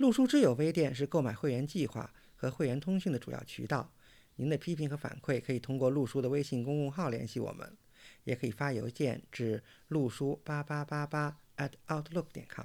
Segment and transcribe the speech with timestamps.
[0.00, 3.92] 陆书之友微店是购买会员计划和会员通讯的主要渠道。
[4.36, 7.76] 您的批评和反馈可以通过陆书的微信公众号联系我们，
[8.24, 12.64] 也可以发邮件至陆书八八八八 at outlook 点 com。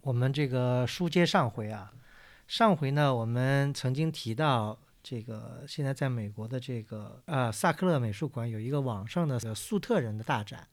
[0.00, 1.92] 我们这个书接上回啊，
[2.48, 10.66] 上回呢，我们曾经提到这个现在在美国的这个呃萨克勒美术馆有一个网上的粟特人的大展。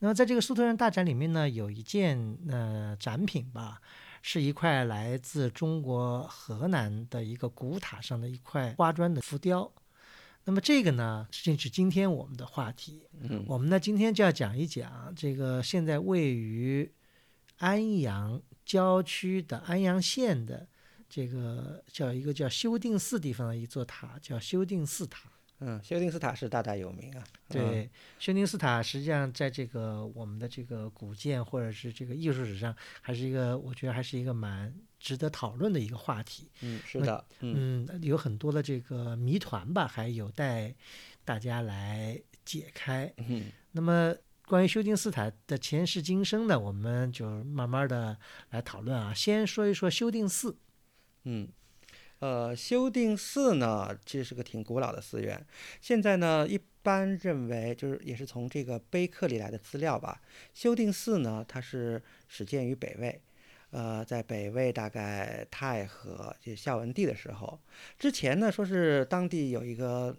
[0.00, 3.80] 那么在这个粟特人大展里面呢，有一件呃展品吧。
[4.22, 9.70] 是一块来自中国河南的一个古塔上的一块花砖的浮雕，
[10.44, 13.02] 那么这个呢，正是今天我们的话题。
[13.20, 16.88] 嗯，我们呢今天就要讲一讲这个现在位于
[17.58, 20.68] 安阳郊区的安阳县的
[21.08, 25.31] 这个叫一个叫修定寺地方的一座塔，叫修定寺塔。
[25.64, 27.24] 嗯，修定斯塔是大大有名啊。
[27.48, 36.50] 对，修定斯塔实际上在这个我们的这个古建或者是这个艺术史上，还是一个我觉得还是一个蛮值得讨论的一个话题。
[36.62, 37.24] 嗯，是的。
[37.40, 40.74] 嗯，有很多的这个谜团吧，还有待
[41.24, 43.12] 大家来解开。
[43.18, 44.12] 嗯，那么
[44.46, 48.18] 关于修定斯塔的前世今生呢，我们就慢慢的
[48.50, 49.14] 来讨论啊。
[49.14, 50.56] 先说一说修定寺。
[51.22, 51.48] 嗯。
[52.22, 55.44] 呃，修定寺呢，其实是个挺古老的寺院。
[55.80, 60.22] 现在呢，一般认为就是也是从这个碑刻里来的资料吧。
[60.54, 63.20] 修定寺呢，它是始建于北魏，
[63.70, 67.58] 呃，在北魏大概太和就孝文帝的时候。
[67.98, 70.16] 之前呢，说是当地有一个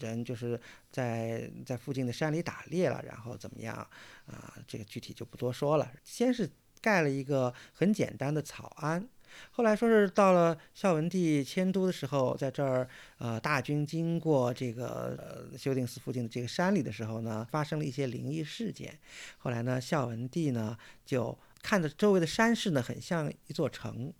[0.00, 0.58] 人就是
[0.90, 3.76] 在在附近的山里打猎了，然后怎么样
[4.24, 4.56] 啊？
[4.66, 5.92] 这个具体就不多说了。
[6.02, 6.48] 先是
[6.80, 9.06] 盖了一个很简单的草庵。
[9.50, 12.88] 后来说是到了孝文帝迁都的时候，在这儿，
[13.18, 18.98] 呃，大军经过这个呃修定寺附近的这个山里的时候呢，发生了一些灵异事件。
[19.38, 24.12] 后来呢，孝文帝呢就看着周围的山势呢很像一座城，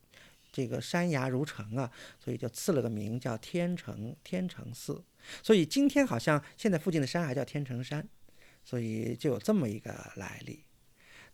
[0.52, 1.90] 这个山崖如城啊，
[2.22, 5.02] 所以就赐了个名叫天成天成寺。
[5.42, 8.06] 所以今天好像现在附近的山还叫天成山，
[8.64, 10.64] 所以就有这么一个来历。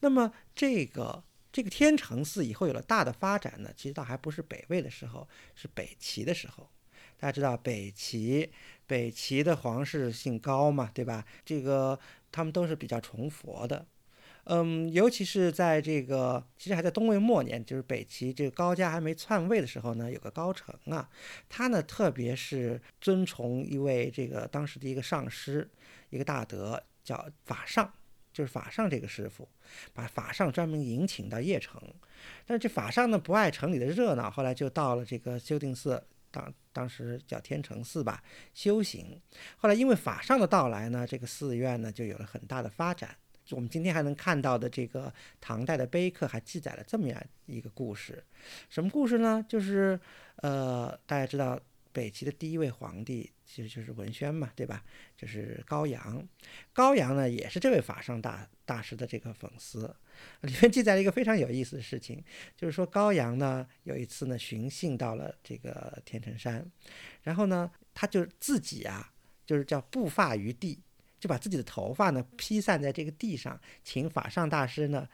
[0.00, 1.24] 那么这个。
[1.50, 6.68] 这个天成寺以后有了大的发展呢，其实倒还不是北魏的时候，是北齐的时候。
[7.20, 8.48] 大家知道北齐，
[8.86, 11.24] 北齐的皇室姓高嘛，对吧？
[11.44, 11.98] 这个
[12.30, 13.84] 他们都是比较崇佛的，
[14.44, 21.08] 嗯，尤其是在这个其实还在东魏末年，就是北齐这个高家还没篡位的时候呢，有个高澄啊，
[21.48, 25.68] 他呢特别是尊崇一位这个当时的一个上师，
[26.10, 27.92] 一个大德叫法上。
[28.38, 29.48] 就是法上这个师傅，
[29.92, 31.82] 把法上专门迎请到邺城，
[32.46, 36.00] 但是这法上呢不爱城里的热闹，后来就到了这个修定寺，
[36.30, 38.22] 当当时叫天成寺吧
[38.54, 39.20] 修行。
[39.56, 43.16] 后来因为法上的到来呢，这个寺院呢就有了很大的发展。
[43.50, 48.22] 我们今天还能看到的这个唐代的碑刻还记载了这么样一个故事，
[48.70, 49.44] 什么故事呢？
[49.48, 49.98] 就是
[50.36, 51.58] 呃，大家知道。
[51.98, 54.84] 北齐的第一位皇帝其实就是文宣嘛，对吧？
[55.16, 56.24] 就是高阳，
[56.72, 59.92] 高阳呢也是这位法上大大师的这个粉丝。
[60.42, 62.22] 里面记载了一个非常有意思的事情，
[62.56, 66.64] 就是说高阳呢有一次呢寻衅到了这个天成山，
[67.24, 69.12] 然后呢他就自己啊
[69.44, 70.78] 就是叫布发于地，
[71.18, 75.08] 就把自己的头发呢披散在这个地上，请法上大师呢。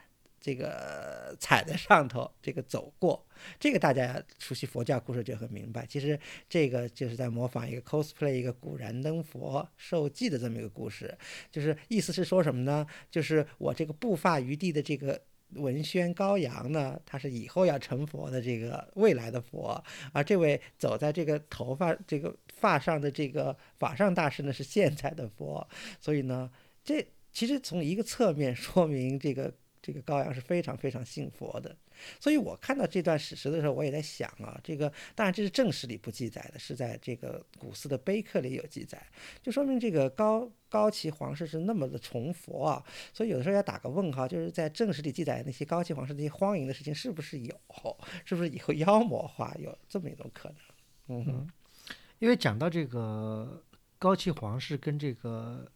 [0.45, 3.25] 这个踩在上头，这个走过，
[3.59, 5.87] 这个大家熟悉佛教故事就很明白。
[5.87, 11.17] 其实这个就是在模仿一个 cosplay 一个古燃灯佛受祭的这么一个故事，
[11.51, 12.85] 就是意思是说什么呢？
[13.09, 15.19] 就是我这个布发于地的这个
[15.53, 19.83] 文宣高阳呢，他是以后要成佛的这个未来的佛，
[20.13, 25.67] 而这位走在这个头发这个发上的这个法上大师呢是现在的佛，
[25.99, 26.51] 所以呢，
[26.83, 27.03] 这
[27.33, 29.51] 其实从一个侧面说明这个。
[29.85, 31.77] 这个高阳是非常非常信佛的，
[32.19, 38.99] 所以我看到这段史实的时候，我也在想啊，这个当然这是正史里不记载的，是在这个古寺的碑刻里有记载，
[39.43, 42.83] 就说明这个高高齐皇室是那么的崇佛啊，
[43.13, 47.55] 所以有的时候要打个问号，就是在正史里记载那些高齐皇室那些荒淫的事情是不是有，
[48.25, 50.57] 是不是以后妖魔化有这么一种可能？
[51.09, 51.47] 嗯哼，
[52.17, 53.63] 因为讲到这个
[53.99, 55.71] 高齐皇室跟这个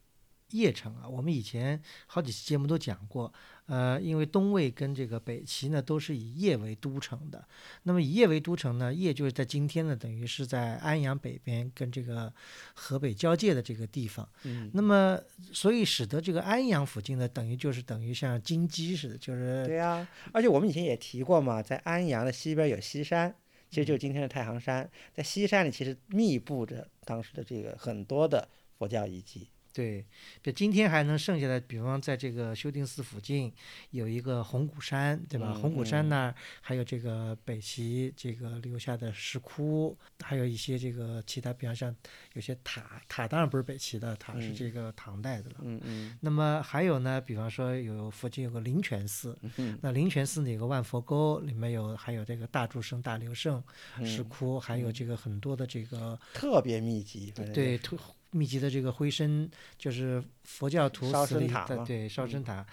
[0.51, 3.31] 邺城啊，我们以前好几期节目都讲过，
[3.68, 7.48] 呃，因为东魏跟这个北齐呢都是以邺为都城的，
[7.84, 12.34] 那么以邺为都城呢，邺就是在今天呢，等于是在安阳北边跟这个
[12.74, 15.19] 河北交界的这个地方，嗯，那么
[15.51, 23.34] 所以使得这个安阳附近呢，等于就是等于像金鸡似的，就是对呀、而且我们以前也提过嘛，在安阳的西边有西山，
[23.69, 28.50] 其实就是今天的太行山，在西山里其实密布着当时的这个很多的
[28.80, 29.48] 佛教遗迹。
[29.71, 30.06] 对，
[30.42, 33.54] 就今天还能剩下的，比方在这个修定寺附近
[33.92, 35.54] 有一个红谷山，对吧？
[35.56, 41.95] 嗯红谷山嗯那儿还有这个北齐这个留下的石窟，还有一些这个其他，比方像
[42.33, 45.57] 有些塔，塔当然不是北齐的，塔是嗯这个唐代的了。
[45.62, 53.63] 嗯嗯那么还有呢，比方说有附近有个灵泉寺，嗯那灵泉寺呢有个万佛沟，里面有还有这个大柱圣、大留圣
[54.04, 57.95] 石嗯，窟，还有这个很多的这个特别密集，对，特
[58.31, 62.44] 密集的这个灰身，就是佛教徒烧身塔的对烧身嗯。
[62.44, 62.66] 塔，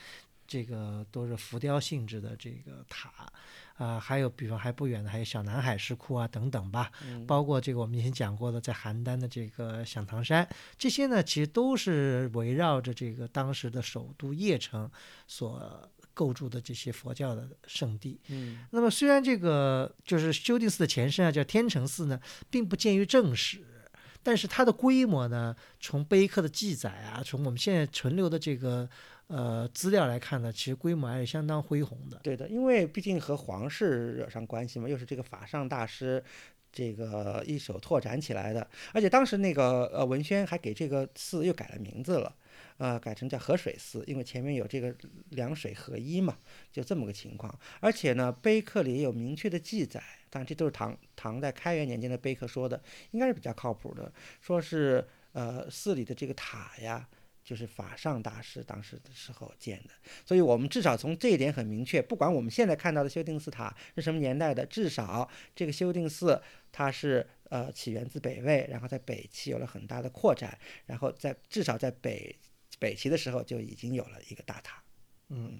[0.46, 3.10] 这个都是浮雕性质的这个塔
[3.78, 7.26] 啊、还有比方还不远的还有小南海石窟啊等等吧，嗯。
[7.26, 10.48] 包括这个我们以前讲过的在邯郸的这个响堂山，
[10.78, 14.90] 这些呢其实都是围绕着这个当时的首都邺城
[15.26, 18.18] 所构筑的这些佛教的圣地。
[18.28, 18.64] 嗯。
[18.70, 22.18] 那么虽然这个就是修定寺的前身啊，叫天成寺呢，
[22.48, 23.75] 并不见于正史，
[24.26, 28.88] 但是它的规模呢，从碑刻的记载啊，从我们现在存留的这个
[29.28, 32.18] 呃资料来看呢，其实规模还是相当恢宏的。
[32.24, 36.24] 对的，因为毕竟和皇室惹上关系嘛，又是这个法上大师。
[36.72, 42.30] 这个一手拓展起来的，而且当时那个呃文轩还给这个寺又改了名字了，
[42.78, 44.94] 呃，改成叫河水寺，因为前面有这个
[45.30, 46.36] 两水合一嘛，
[46.70, 47.58] 就这么个情况。
[47.80, 52.82] 而且呢，碑刻里也有明确的记载，当然这都是唐唐代开元年间的碑刻说的，
[53.12, 57.08] 应该是比较靠谱的，说是呃寺里的这个塔呀，
[57.42, 59.90] 就是法上大师当时的时候建的。
[60.24, 72.36] 所以我们至少从这一点很明确，不管我们现在看到的修定寺塔是什么年代的，至少这个修定寺它是呃起源自北魏，然后在北齐有了很大的扩展，然后在至少在北
[72.78, 74.82] 北齐的时候就已经有了一个大塔。
[75.28, 75.58] 嗯，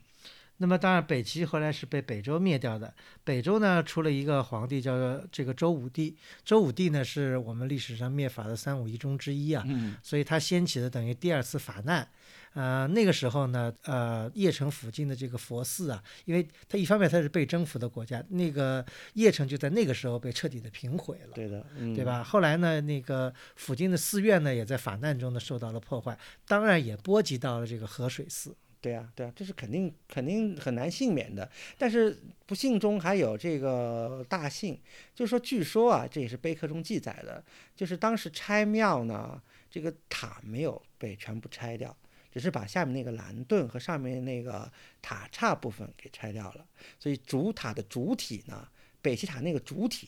[0.59, 2.95] 那么当然北齐后来是被北周灭掉的。
[3.25, 9.65] 北周呢出了一个皇帝叫做这个周武帝，周武帝呢是我们历史上灭法的三武一中之一啊。
[9.67, 12.09] 嗯所以他掀起了等于第二次法难。
[12.57, 18.83] 呃，那个时候呢，呃，邺城附近的这个佛寺啊，因为它一方面它是被征服的国家，那个
[19.15, 21.33] 邺城就在那个时候被彻底的平毁了。
[21.35, 22.03] 对的，嗯，对？
[22.03, 22.25] 吧？
[22.25, 26.19] 后来呢，那个附近的寺院呢，也在法难中呢受到了破坏，
[26.49, 28.57] 当然也波及到了这个河水寺。
[28.81, 31.51] 对啊，对啊，这是肯定肯定很难幸免的。
[31.77, 32.17] 但是
[32.47, 34.79] 不幸中还有这个大幸，
[35.15, 37.45] 就是说，据说啊，这也是碑刻中记载的，
[37.75, 41.95] 就是当时拆庙呢，这个塔没有被全部拆掉，
[42.37, 46.67] 只是把下面那个蓝盾和上面那个塔刹部分给拆掉了，
[46.99, 48.69] 所以主塔的主体呢，
[49.01, 50.07] 北西塔那个主体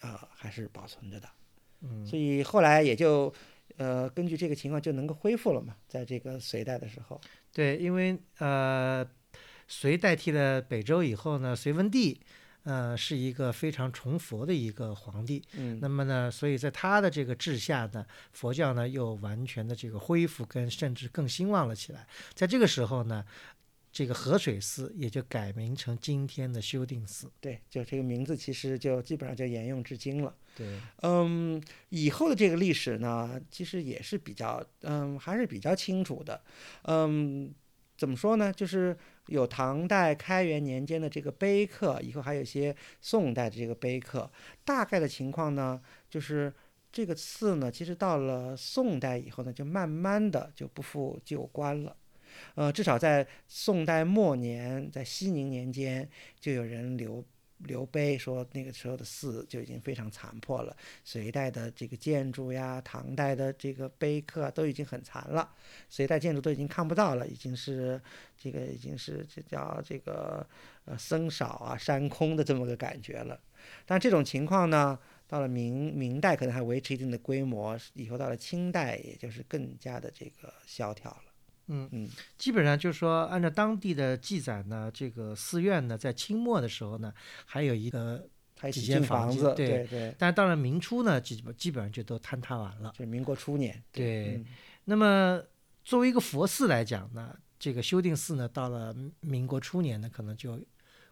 [0.00, 1.26] 啊、还是保存着的。
[1.80, 3.32] 嗯，所以后来也就
[3.78, 7.18] 呃根据这个情况就能够恢复了嘛，在这个隋代的时候。
[7.50, 9.02] 对，因为呃，
[9.66, 12.20] 隋代替了北周以后呢，隋文帝。
[12.70, 22.06] 呃，是一个非常崇佛的一个皇帝，嗯那么呢，所以在他的这个治下呢，佛教呢又完全的这个恢复跟甚至更兴旺了起来。
[22.32, 23.24] 在这个时候呢，
[23.90, 27.28] 这个河水寺也就改名成今天的修定寺。
[27.40, 30.32] 对，就这个名字其实就基本上就沿用至今了。
[30.54, 36.40] 对，嗯，以后的这个历史呢，其实也是比较，嗯，还是比较清楚的。
[36.82, 37.52] 嗯，
[38.00, 38.50] 怎么说呢？
[38.50, 44.30] 就是有唐代开元年间的这个碑刻，以后还有一些宋代的这个碑刻。
[44.64, 45.78] 大概的情况呢，
[46.08, 46.50] 就是
[46.90, 51.94] 这个寺呢，其实到了宋代以后呢，就慢慢的就不复旧观了。
[52.54, 56.08] 呃，至少在宋代末年，在熙宁年间，
[56.40, 57.22] 就有人留
[57.64, 65.48] 刘碑说那个时候的寺就已经非常残破了，隋代的这个建筑呀，唐代的这个碑刻都已经很残了，
[65.88, 68.00] 隋代建筑都已经看不到了，已经是
[68.36, 70.46] 这个已经是这叫这个
[70.84, 73.38] 呃僧少啊山空的这么个感觉了。
[73.84, 74.98] 但这种情况呢，
[75.28, 81.29] 到了明明代可能还维持一定的规模，以后到了清代，也就是更加的这个萧条了。
[81.70, 81.88] 嗯。
[81.92, 82.08] 嗯。
[82.36, 87.12] 基本上就是说，按照当地的记载呢，这个寺院呢，在清末的时候呢，
[87.46, 88.28] 还有一个，
[88.70, 92.90] 几间间房子，对对对，但是到了明初呢，基本基本上就都坍塌完了。
[92.90, 93.82] 就是民国初年。
[93.90, 94.34] 对。
[94.36, 94.46] 嗯
[94.84, 95.40] 那么
[95.84, 100.58] 作为一个佛寺来讲呢，这个修定寺呢，到了民国初年呢，可能就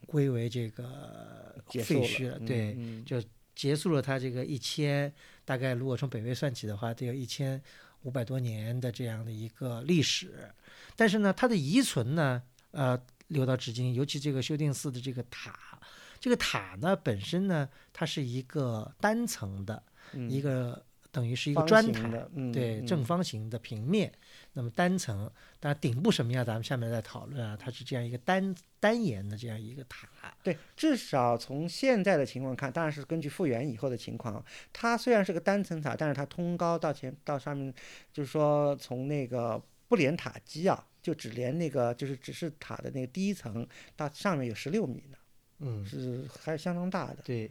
[0.06, 3.04] 归为这个废墟了，嗯对，嗯。
[3.04, 3.22] 就
[3.54, 5.12] 结束了它这个一千，
[5.44, 7.60] 大概如果从北魏算起的话，得有一千
[8.02, 10.50] 五百多年的这样的一个历史，
[10.96, 15.78] 但是呢，它的遗存呢，呃，留到至今，尤其这个修定寺的这个塔，
[16.18, 19.82] 这个塔呢本身呢，它是一个单层的
[20.28, 20.84] 一个。
[21.10, 22.06] 等于是一个砖塔，
[22.52, 24.12] 对，正方形的平面，
[24.54, 27.56] 那么单层，当然顶部什么样，咱们下面再讨论啊。
[27.56, 30.08] 它是这样一个单单檐的这样一个塔，
[30.42, 37.72] 对，至少从现在的情况看，当然是根据复原以后的情况，它虽然是个单层塔，但是它通高到前到上面，
[38.12, 45.16] 就是说从那个不连塔基啊，就只连那个就是只是塔的那个第一层到上面有十六米呢，
[45.60, 47.50] 嗯，是还是相当大的，对。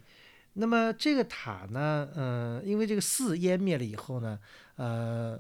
[0.59, 4.39] 那么这个塔呢，呃，因为这个寺湮灭了以后呢，
[4.75, 5.39] 呃，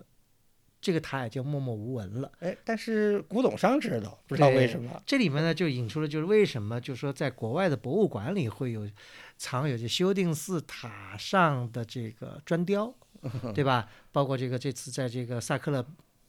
[0.87, 2.31] 这个塔也就默默无闻了。
[2.39, 5.03] 哎，但是古董商知道，不知道为什么。
[5.05, 8.89] 这里面呢，就引出了就是为什么，就是说在国外的博物馆里会有
[9.37, 12.93] 藏有这修定寺塔上的这个砖雕，
[13.53, 13.89] 对吧？
[14.13, 15.85] 包括这个这次在这个萨克勒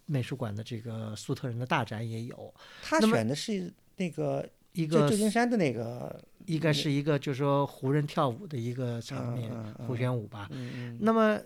[0.06, 2.52] 美术馆的这个苏特人的大展也有。
[2.82, 4.44] 他选的是那个。
[4.74, 9.50] 一个旧金山的那个，应该是一个就是说湖人跳舞的一个场面，
[9.86, 10.46] 胡旋舞吧。
[10.52, 11.36] 嗯那么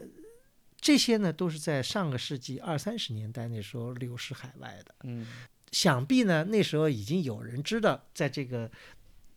[0.83, 4.95] 这些呢，都是在上个世纪二三十年代那时候流失海外的。
[5.05, 5.27] 嗯。
[5.71, 8.71] 想必呢，那时候已经有人知道，在这个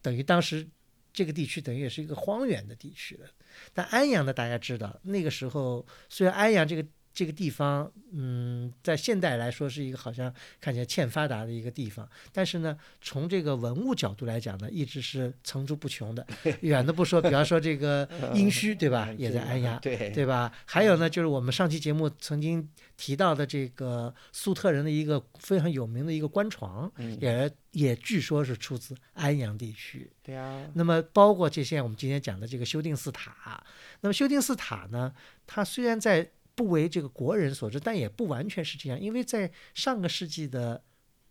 [0.02, 0.68] 等于当时
[1.14, 3.30] 这个地区等于也是一个荒原的地区了。
[3.74, 6.86] 但安阳呢，大家知道，那个时候虽然安阳这个。
[7.16, 16.28] 这个地方，嗯，在现代来说是一个好像看起来欠发达的一个地方，但是呢，从这个文物角度来讲呢，一直是层出不穷的。
[16.60, 19.10] 远的不说，比方说这个 殷墟，对吧？
[19.18, 20.52] 也在安阳，对对吧？
[20.66, 26.92] 还有呢，就是我们上期节目曾经提到的这个粟特人的一个非常有名的一个官床，
[27.22, 30.12] 也也据说是出自安阳地区。
[30.22, 30.68] 对啊。
[30.74, 33.64] 那么包括这些我们今天讲的这个修定寺塔，
[34.02, 35.14] 那么修定寺塔呢，
[35.48, 40.82] 它虽然在不为这个国人所知，但也不完全是这样，因为在上个世纪的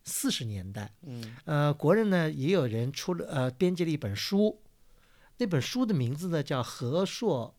[0.05, 4.61] 四十年代，嗯，呃，国人呢也有人出了呃编辑了一本书，
[5.39, 7.57] 那本书的名字呢叫《和硕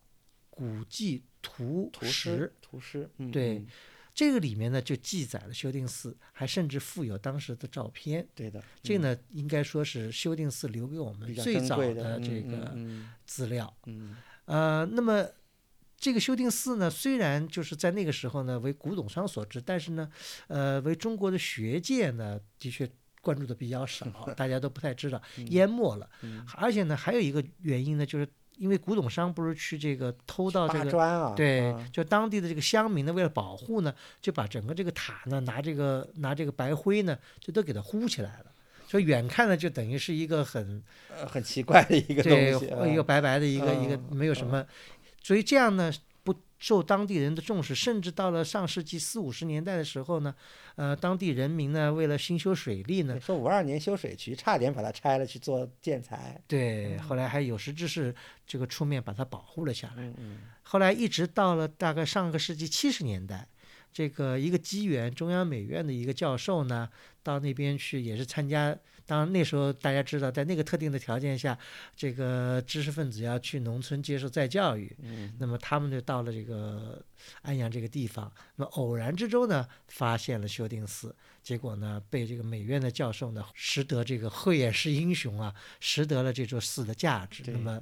[0.48, 2.54] 古迹图石》，
[3.32, 3.66] 对，
[4.14, 12.78] 这个里面呢就记载了修定寺，还甚至附有当时的照片，对的，这个呢应该说是修定寺留给我们最早的这个
[13.26, 15.28] 资料，嗯，呃，那么。
[15.98, 20.08] 这个修定寺呢，虽然就是在那个时候呢为古董商所知，但是呢，
[20.46, 22.88] 呃，为中国的学界呢的确
[23.22, 26.08] 关注的比较少， 大家都不太知道，淹没了。
[26.56, 30.90] 而且呢，还有一个原因呢，就是因为古董商不是去这个偷到这个，
[31.34, 38.52] 对，就当地的这个乡民呢，为了保护呢，就把整个这个塔呢拿这个拿这个白灰呢，就都给它糊起来了，
[38.86, 44.64] 所以远看呢就等于是一个很呃很奇怪的一个东西，一个白白的一个一个没有什么。
[45.26, 45.92] 所以这样呢，
[46.22, 50.32] 不受当地人的重视，甚至到了上世纪四五十年代的时候呢，
[50.76, 56.40] 呃，当地人民呢，为了兴修水利呢，说五二年修水渠，差点把它拆了去做建材。
[56.46, 58.14] 对，后来还有识之士
[58.46, 60.04] 这个出面把它保护了下来。
[60.04, 60.38] 嗯嗯。
[60.62, 63.48] 后来一直到了大概上个世纪七十年代。
[63.92, 66.88] 这个一个机缘，中央美院的一个教授呢，
[67.24, 68.76] 到那边去也是参加。
[69.06, 71.56] 当然那时候大家知道，在那个特定的条件下，
[71.94, 74.94] 这个知识分子要去农村接受再教育。
[75.00, 75.32] 嗯。
[75.38, 77.00] 那么他们就到了这个
[77.42, 78.30] 安阳这个地方。
[78.56, 87.42] 那么偶然之中呢，发现了修定寺，结果呢，被这个美院的教授呢，识得这个慧眼识英雄啊，识得了这座寺的价值。
[87.46, 87.80] 那么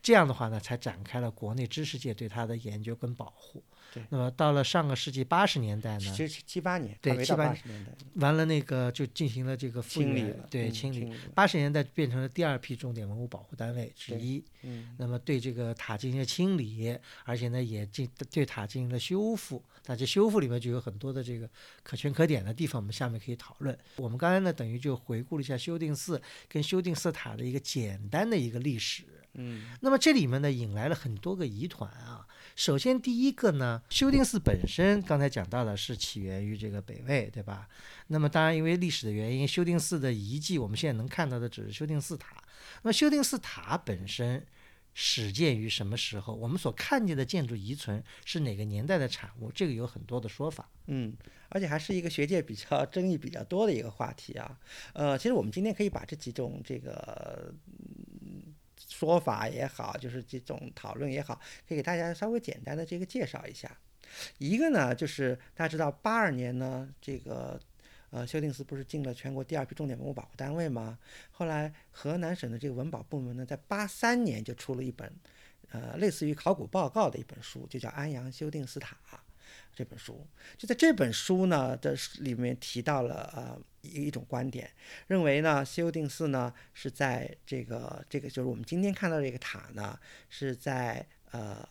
[0.00, 3.62] 这样的话呢，才展开了国内知识界对它的研究跟保护。
[4.10, 5.98] 那么到了上个世纪八十年代呢？
[5.98, 11.12] 其实七八年，对七八十年代，完了那个就进行了这个清理，对清理。
[11.34, 14.42] 八十年代变成了第二批重点文物保护单位之一。
[14.62, 14.94] 嗯。
[14.98, 19.62] 那么对这个塔进行了清理，而且呢也进对塔进行了修复。
[19.86, 21.48] 那这修复里面就有很多的这个
[21.82, 23.76] 可圈可点的地方，我们下面可以讨论。
[23.96, 29.04] 我们刚才呢等于就回顾了一下修定寺跟修定寺塔的一个简单的一个历史。
[29.34, 29.76] 嗯。
[29.80, 32.26] 那么这里面呢引来了很多个疑团啊。
[32.56, 37.68] 首先，第一个呢，修定寺本身刚才讲到的是起源于这个北魏，对吧？
[38.06, 42.34] 那么当然，因为历史的原因，修定寺的遗迹我们现在能看到的只是修定寺塔。
[42.82, 44.42] 那么修定寺塔本身
[44.94, 46.34] 始建于什么时候？
[46.34, 49.52] 我们所看见的建筑遗存是哪个年代的产物？
[49.54, 50.66] 这个有很多的说法。
[50.86, 51.14] 嗯，
[51.50, 54.58] 而且还是一个学界比较争议比较多的一个话题啊。
[54.94, 57.52] 呃，其实我们今天可以把这几种这个。
[58.86, 61.34] 说法也好，就是这种讨论也好，
[61.68, 63.76] 可以给大家稍微简单的这个介绍一下。
[64.38, 67.60] 一个呢，就是大家知道，八二年呢，这个
[68.10, 70.98] 呃修定寺不是进了全国第二批重点文物保护单位吗？
[71.30, 75.12] 后来河南省的这个文保部门呢，在八三年就出了一本
[75.70, 78.96] 呃类似于考古报告的一本书，就叫《安阳修定寺塔》。
[79.76, 80.26] 这本书。
[80.58, 84.68] 就在这本书呢的里面提到了呃一一种观点，
[85.06, 89.96] 认为呢修定寺呢是在这个这个就是我们今天看到这个塔呢
[90.30, 91.68] 是在呃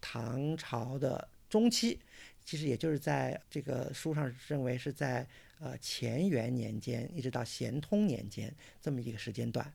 [0.00, 2.00] 唐朝的中期，
[2.44, 5.26] 其实也就是在这个书上认为是在
[5.60, 9.72] 呃乾元年间一直到咸通年间这么一个时间段。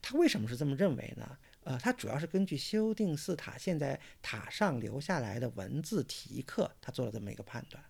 [0.00, 1.38] 他为什么是这么认为呢？
[1.64, 7.82] 呃，他主要是根据修订寺塔现在塔上留下来的文字题刻，他做了这么一个判断。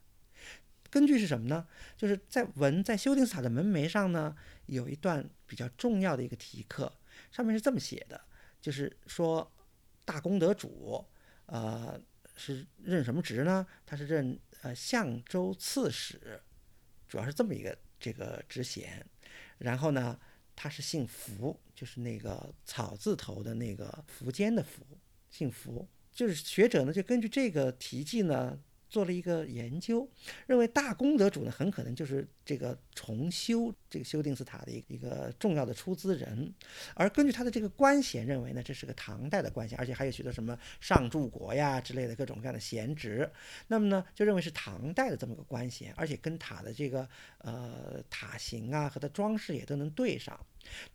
[0.91, 1.67] 根据是什么呢？
[1.97, 4.37] 就是在文在修订寺塔的门楣上呢，
[4.67, 6.93] 有一段比较重要的一个题刻，
[7.31, 8.21] 上面是这么写的，
[8.61, 9.51] 就是说
[10.05, 11.03] 大功德主，
[11.47, 11.99] 呃，
[12.37, 13.67] 是任什么职呢？
[13.87, 16.43] 他是任呃相州刺史，
[17.09, 19.03] 主要是这么一个这个职衔。
[19.57, 20.19] 然后呢？
[20.55, 24.85] 他是姓符，就是那个草字头的那个苻坚的符，
[25.31, 25.89] 姓符。
[26.13, 28.63] 就是学者呢，就根据这个题记呢。
[28.93, 30.07] 做了一个研究，
[30.47, 36.53] 认为大功德主呢很可能就是这个重修这个修定寺塔的一一个重要的出资人，
[36.95, 43.27] 而根据他的这个官衔，认为呢这是个唐代的官衔，而且还有许多什么上柱国呀之类的各种各样的闲职，
[43.67, 47.09] 那么呢就认为是唐代的这么个官衔，而且跟塔的这个
[47.39, 50.39] 呃塔形啊和它装饰也都能对上，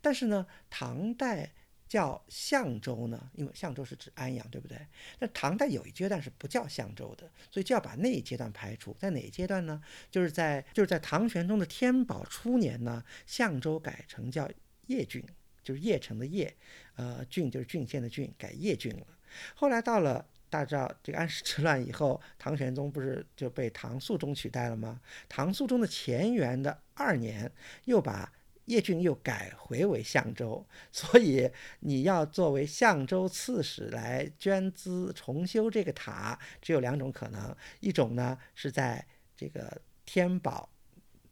[0.00, 1.52] 但是呢唐代。
[1.88, 4.78] 叫相州呢，因为相州是指安阳，对不对？
[5.18, 8.94] 那唐代有一阶段是不叫相州的，所以就要把那一阶段排除。
[8.98, 9.82] 在哪一阶段呢？
[10.10, 14.46] 就是在就是在唐玄宗的天宝初年呢，相州改成叫
[14.86, 15.24] 邺郡，
[15.62, 16.52] 就是邺城的邺，
[16.96, 19.06] 呃，郡就是郡县的郡，改邺郡了。
[19.54, 25.00] 后来到了大家知道这个安史之乱以后，唐玄宗不是就被唐肃宗取代了吗？
[25.26, 27.50] 唐肃宗的乾元的二年
[27.86, 28.30] 又把。
[28.68, 40.70] 叶俊又改回为相州， 所以你要作为相州刺史来捐资重修这个塔，只有两种可能：一种呢是在这个天宝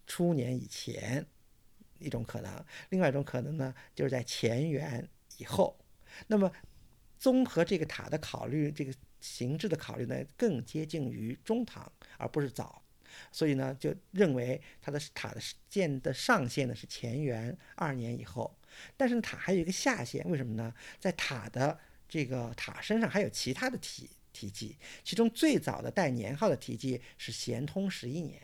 [0.07, 1.27] 初年以前，
[1.99, 5.79] 一种可能；另外一种可能呢就是在乾元以后。
[6.29, 6.51] 那么，
[7.19, 12.83] 综合这个塔的考虑，这个形制的考虑呢，更接近于中唐，而不是早。
[13.33, 18.57] 所以呢，就认为它的塔的建的上限呢是乾元二年以后，
[18.97, 20.75] 但是塔还有一个下限，为什么呢？
[20.99, 28.41] 在塔的这个塔身上还有其他的题题记，其中最早的带年号的题记是咸通十一年，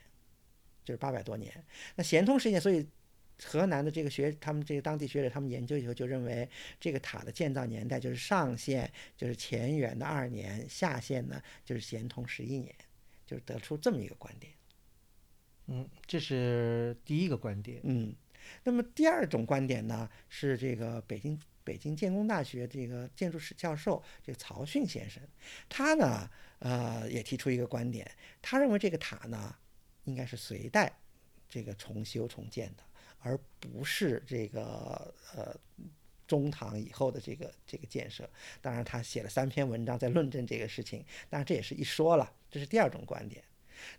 [0.85, 1.53] 就是八百多年。
[1.97, 2.87] 那咸通十一年，所以
[3.45, 6.49] 河南的这个学他们这个当地学者他们研究以后就认为，
[6.81, 12.75] 这个塔的建造年代就是上限就是乾元的二年，下限呢就是咸通十一年，
[13.27, 14.53] 就是得出这么一个观点。
[15.67, 17.81] 嗯，这是第一个观点。
[17.85, 18.15] 嗯，
[18.65, 25.23] 那么第二种观点呢，是这个北京北京建工大学这个建筑史教授这个曹训先生，
[25.69, 29.55] 他呢，呃，也提出一个观点，他认为这个塔呢，
[30.05, 30.93] 应该是隋代
[31.49, 32.83] 这个重修重建的，
[33.21, 35.57] 而不是这个呃
[36.27, 38.29] 中唐以后的这个这个建设。
[38.61, 43.45] 当然，他写了三篇文章在论证这个事情，当然这也是一说了，这是第二种观点。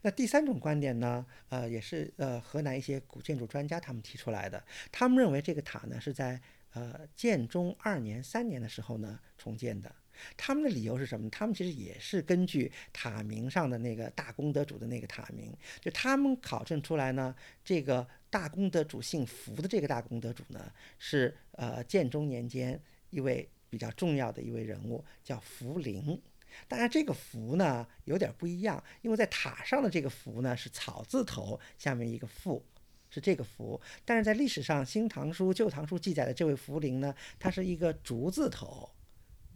[0.01, 1.25] 那第三种观点呢？
[1.49, 4.63] 呃，也是呃河南一些古建筑专家他们提出来的。
[4.91, 6.41] 他们认为这个塔呢是在
[6.73, 9.93] 呃建中二年、三年的时候呢重建的。
[10.37, 11.27] 他们的理由是什么？
[11.31, 26.21] 他们其实也是根据塔名上的那个大功德主的那个塔名，就他们考证出来呢，这个大功德主姓福的这个大功德主呢是呃建中年间一位比较重要的一位人物，叫福陵。
[26.67, 32.65] 当然，这个“福”呢有点不一样，因为在塔上的这个“福”呢是草字头下面一个“复”，
[33.09, 33.79] 是这个“福”。
[34.05, 38.89] 但是在历史上，《新唐书》《旧唐书》记载的这位福陵呢，他是一个竹字头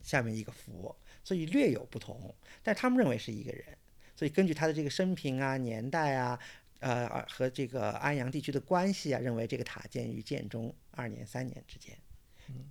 [0.02, 2.34] 下面一个“福”，所以略有不同。
[2.62, 3.66] 但他们认为是一个人，
[4.16, 6.40] 所以根据他的这个生平啊、年代啊、
[6.80, 11.98] 呃和这个安阳地区的关系啊，认为这个塔建于建中二年、三年之间。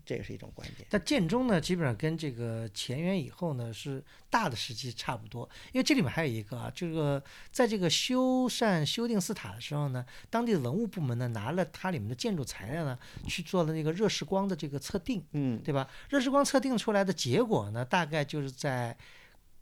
[0.04, 0.86] 这也是一种观点。
[0.90, 5.48] 但建中呢，基本上跟这个乾元以后呢是大的时期差不多。
[5.72, 15.88] 因为这里面还有一个啊，这个在这个修缮修订寺塔的时候呢，当地的文物部门呢拿了它里面的建筑材料呢去做了那个热释光的这个测定，嗯，对吧？
[16.08, 18.96] 热释光测定出来的结果呢，大概就是在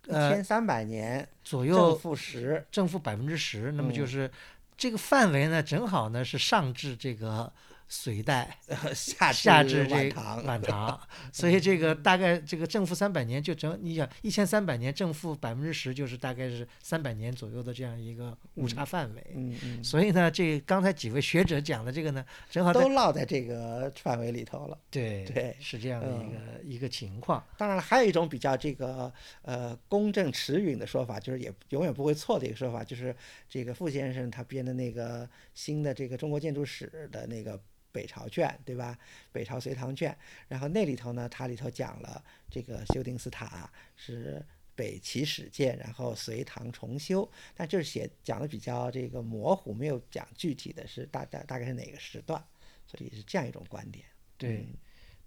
[0.06, 3.72] 一千三百年左右正负十，正负百分之十。
[3.72, 4.30] 那么就是
[4.76, 7.52] 这个范围呢，正好呢是上至这个。
[7.88, 8.58] 隋代
[8.94, 11.00] 夏夏至这晚唐，晚唐，
[11.32, 19.26] 所以这个大概这个正负三百年，就整你想一千三百年正负百分之十，就是大概是三百年左右的这样一个误差范围。
[19.34, 24.78] 嗯嗯，所以呢，这刚才几位学者讲的这个呢，正好都落在这个范围里头了。
[24.90, 27.44] 对对是这样的一个、一个情况。
[27.56, 33.14] 当然了，还有一种比较这个呃公正持允的说法，就是也永远不会错的一个说法，就是
[33.48, 37.60] 这个傅先生他编的那个新的这个中国建筑史的那个
[37.94, 38.98] 北朝卷，对吧？
[39.32, 40.14] 北朝隋唐卷，
[40.48, 44.44] 然后那里头呢，它里头讲了这个修定寺塔是。
[44.76, 52.44] 北齐始建，然后隋唐重修，但就是写讲的比较这个模糊，没有讲具体的是大大大概是哪个时段，
[52.84, 54.04] 所以是这样一种观点。
[54.36, 54.74] 对嗯，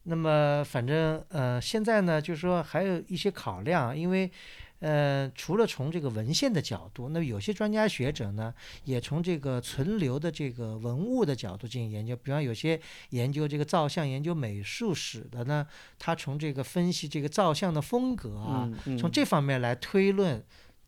[0.04, 4.30] 那么反正呃，现在呢，就是说还有一些考量，因为
[4.80, 12.16] 呃，除了从这个文献的角度，那么有些专家学者呢，也从这个存留的这个文物的角度进行研究。
[12.16, 15.66] 比方有些研究这个造像、研究美术史的呢，
[15.98, 20.44] 他从这个分析这个造像的风格啊，嗯嗯从这方面来推论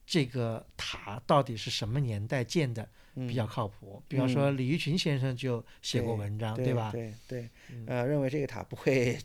[0.06, 4.02] 这个塔到底是什么年代建的比较靠谱。
[4.08, 6.91] 比方说李玉群先生就写过文章，对吧？
[6.91, 9.17] 对对嗯，呃，认为这个塔不会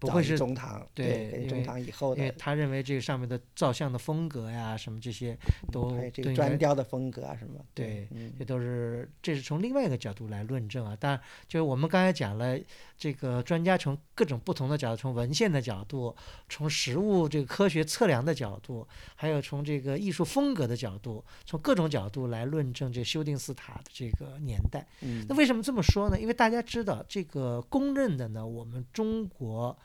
[0.00, 5.36] 不会是中唐，对中因为唐以后的，因为他认为这个上面的造像的风格呀，什么这些
[5.70, 10.96] 都这个砖雕的风格啊什么，对嗯这都是这是从另外一个角度来论证啊。
[10.98, 12.58] 当然，就是我们刚才讲了，
[13.00, 16.14] 这个专家从各种不同的角度，从文献的角度，
[16.50, 18.86] 从实物这个科学测量的角度，
[19.16, 24.86] 还有从这个艺术风格的角度，从各种角度来论证这修订寺塔的这个年代。
[25.00, 26.20] 嗯那为什么这么说呢？
[26.20, 29.78] 因为大家知道，这个公认的呢，我们中国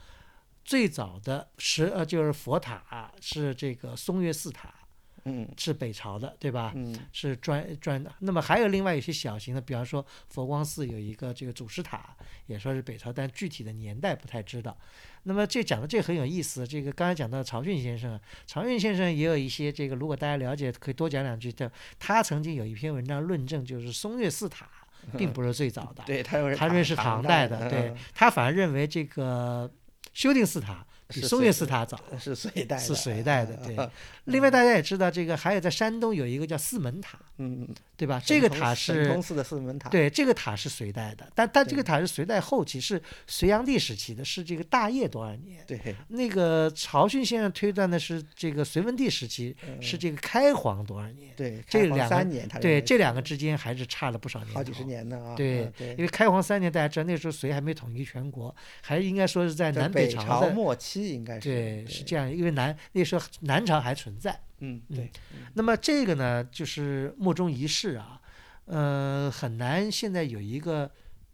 [0.65, 4.73] 最早的石呃就是佛塔、是这个松岳寺塔，
[5.25, 6.71] 嗯是北朝的，对吧？
[6.75, 8.13] 嗯是砖砖的。
[8.19, 14.77] 那么还有另外一些小型的，比方说佛光寺有一个这个祖师塔，也说是北朝，但具体的年代不太知道。
[15.23, 21.71] 那么这讲的这很有意思，这个刚才讲到曹训先生，曹训先生也有一些这个，如果大家了解，可以多讲两句的。
[21.97, 24.69] 他曾经有一篇文章论证，就是松岳寺塔
[25.17, 29.71] 并不是最早的，对他认为是唐代的，的，对他反而认为这个
[30.13, 31.99] 修定寺塔比松岳寺塔早。
[32.11, 33.89] 嗯是隋 代的，是隋代的，对嗯。
[34.25, 38.19] 另外，大家也知道，这个还有在山东有一个叫四门塔，嗯，对吧？
[38.25, 45.63] 这个塔是寺的四门塔，对，这个塔是隋代的，但但这个塔是隋代后期，是隋炀帝时期的，是这个大业多少年？
[45.67, 51.31] 对那个曹训先生推断的是这个隋文帝时期，是这个开皇多少年？
[51.35, 54.85] 对，这两个三年，对，这两个之间还是差了不少年，好几十。
[54.85, 60.47] 年呢啊，对因，为开皇三年，大家知道那时候隋还没统一全国，还应该说是在在南北朝。
[60.49, 64.39] 末期应该是，对，是这样，因为南那时候南朝还存在。
[64.59, 65.11] 嗯，嗯对，
[65.53, 68.21] 那么这个呢，就是莫衷一是啊，
[68.65, 70.89] 呃，很难现在有一个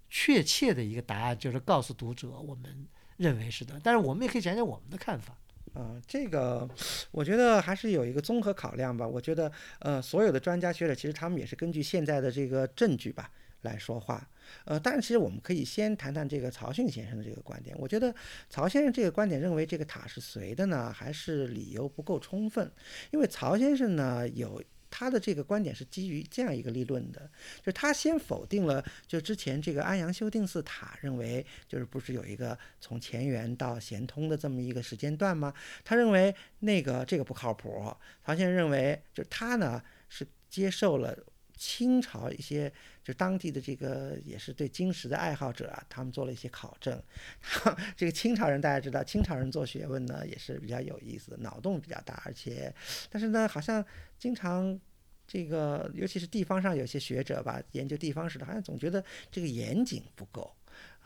[0.09, 3.79] 确切的一个答案，就是告诉读者我们认为是的。
[3.83, 5.37] 但是我们也可以讲讲我们的看法。
[5.73, 6.67] 啊，这个
[7.11, 9.07] 我觉得还是有一个综合考量吧。
[9.07, 14.27] 我觉得，呃，所有的专家学者其实他们也是根据现在的这个证据吧来说话。
[14.65, 17.75] 呃，但是其实我们可以先谈谈这个曹训先生的这个观点。
[17.79, 18.13] 我觉得
[18.49, 22.71] 曹先生这个观点认为这个塔是隋的呢，还是理由不够充分。
[23.11, 27.21] 因为曹先生呢有他的这个观点是基于这样一个立论的，
[27.59, 35.53] 就是他先否定了就之前这个安阳修定寺塔认为就是不是有一个从乾元到咸通的这么一个时间段吗？
[35.85, 37.95] 他认为那个这个不靠谱。
[38.25, 41.17] 曹先生认为，就是他呢是接受了
[41.55, 42.71] 清朝一些
[43.03, 47.01] 就当地的这个也是对金石的爱好者啊，他们做了一些考证。
[47.97, 52.73] 这个清朝人大家知道，清朝人做学问呢也是比较有意思的，脑洞比较大，而且
[53.09, 53.85] 但是呢好像
[54.17, 54.79] 经常。
[55.27, 60.53] 这个，尤其是地方上有些学者吧，研究地方史的，好像总觉得这个严谨不够。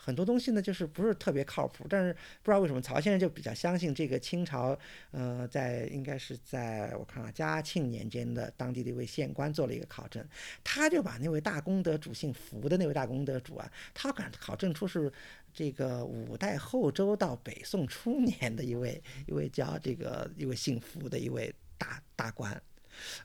[0.05, 2.13] 很多东西呢，就是不是特别靠谱，但是
[2.43, 4.77] 不知道为什么曹先生就比较相信这个清朝，
[5.09, 10.23] 呃，在应该是在我看啊嘉庆年间的当地的一位县官做了一个考证，
[10.63, 15.11] 他就把那位大功德主姓福的那位大功德主啊，他敢考证出是
[15.51, 22.61] 这个五代后周到北宋初年的一位一位叫这个一位姓福的一位大大官。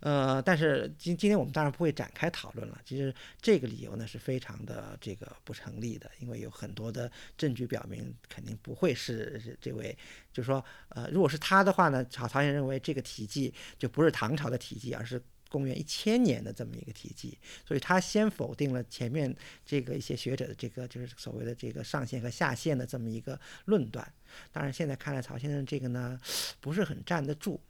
[0.01, 2.81] 呃，但是今今天我们当然不会展开讨论了。
[2.85, 9.97] 其实这个理由呢是非常的这个不成立的，因为有很多的证据表明肯定不会是这位，
[10.33, 19.35] 就是说，呃，如果是他的话呢，曹曹先认为这个题记就不是唐朝的题记，而是公元一千年的这么一个题记，所以他先否定了前面
[19.67, 24.13] 这个一些学者的这个就是所谓的这个上限和下限的这么一个论断。
[24.53, 26.19] 当然，现在看来曹先生这个呢
[26.61, 27.61] 不是很站得住。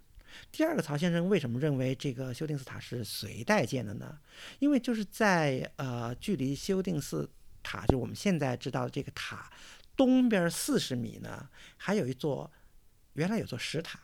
[0.51, 4.19] 第二个，曹先生为什么认为这个修定寺塔是隋代建的呢？
[4.59, 7.31] 因为就是在呃距离修定寺
[7.63, 9.51] 塔，就我们现在知道的这个塔，
[9.97, 12.51] 东边四十米呢，还有一座
[13.15, 14.01] 原来有座石塔，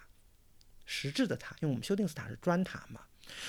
[0.84, 3.00] 石质的塔，因为我们修订寺塔是砖塔嘛。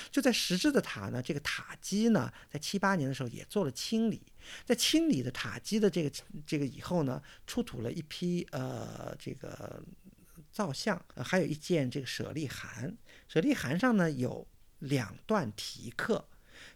[0.09, 4.19] 就在石质的塔呢，这个塔基呢，在七八年的时候也做了清理，
[4.65, 6.11] 在清理的塔基的这个
[6.47, 9.83] 这个以后呢，出土了一批呃这个
[10.57, 14.47] 造像，还有一件这个舍利函，舍利函上呢有
[14.79, 16.27] 两段题刻，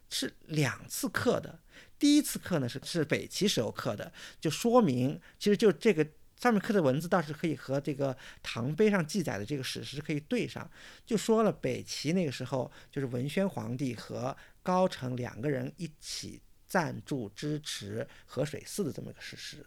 [0.08, 1.60] 是两次刻的，
[1.98, 6.06] 第一次刻呢是是北齐时候刻的，就说明其实就这个。
[6.41, 10.67] 上面刻的文字倒是可以和这个唐碑上记载的这个史实可以对上，
[11.06, 19.63] 就说了北齐那个时候就是文宣皇帝和高澄两个人一起赞助支持河水寺的这么一个事实。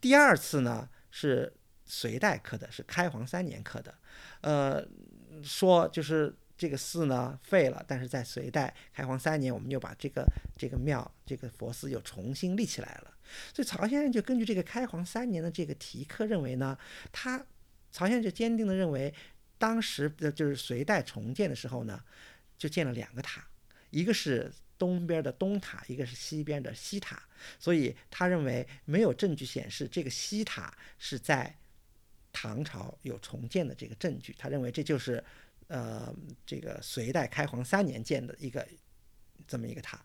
[0.00, 1.52] 第二次呢是
[1.88, 3.94] 隋代刻的，是开皇三年刻的，
[4.42, 4.86] 呃，
[5.42, 10.24] 说就是这个寺呢废了，但是在隋代开皇三年，我们又把这个
[10.56, 13.14] 这个庙这个佛寺又重新立起来了。
[13.54, 16.78] 所以曹先生就根据这个开皇三年的这个题刻认为呢，
[17.10, 17.44] 他
[17.90, 19.12] 曹先生就坚定的认为，
[19.56, 22.02] 当时的就是隋代重建的时候呢，
[22.58, 23.46] 就建了两个塔，
[23.90, 27.22] 一个是东边的东塔，一个是西边的西塔。
[27.58, 31.56] 所以他认为没有证据显示这个西塔是在
[32.32, 34.34] 唐朝有重建的这个证据。
[34.38, 35.22] 他认为这就是
[35.68, 36.14] 呃
[36.46, 38.66] 这个隋代开皇三年建的一个
[39.46, 40.04] 这么一个塔。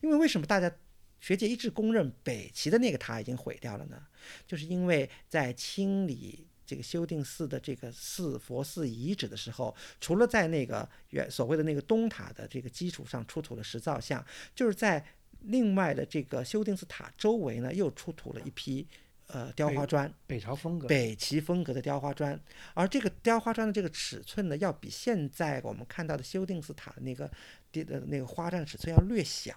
[0.00, 0.72] 因为为什么大家？
[1.20, 4.00] 学界一致公认北齐的那个塔已经毁掉了呢，
[4.46, 15.04] 就是因为在清理这个修订寺的这个寺佛寺遗址的时候，除了在那个原所谓的那个东塔的这个基础上出土了石造像，就是在
[15.40, 18.86] 另外的这个修订寺塔周围呢，又出土了一批
[19.28, 22.38] 呃雕花砖，北朝风格、北齐风格的雕花砖，
[22.74, 27.30] 而这个雕花砖的这个尺寸呢，要比现在我们看到的修订寺塔的那个
[27.72, 29.54] 的那个花砖尺寸要略小。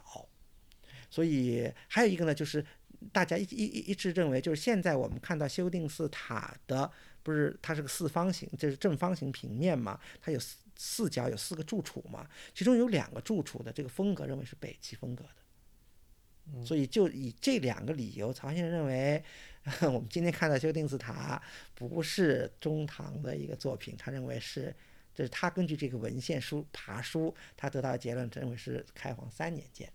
[1.09, 2.65] 所以还有一个呢，就是
[3.11, 6.89] 大家一一一一致认为，就是现在我们看到修订寺塔的，
[7.21, 9.99] 不是它是个四方形，这是正方形平面嘛？
[10.21, 12.25] 它有四四角有四个柱础嘛？
[12.55, 19.21] 其中有两个柱础的这个风格认为是北齐风格的，所以就以这两个理由，曹先生认为
[19.81, 21.41] 我们今天看到修订字塔
[21.75, 24.75] 不是中唐的一个作品，他认为是，
[25.13, 29.93] 这是他根据这个文献书爬书，他得到的结论认为是开皇三年建的。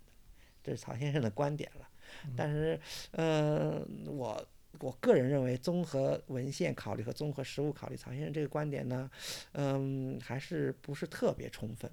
[0.63, 1.87] 这是曹先生的观点了，
[2.35, 2.77] 但是，
[3.11, 4.45] 呃，我
[4.79, 9.09] 我个人认为，综合文献考虑和综合实物考虑，曹先生这个观点呢，
[9.53, 11.89] 嗯，还是不是特别充分。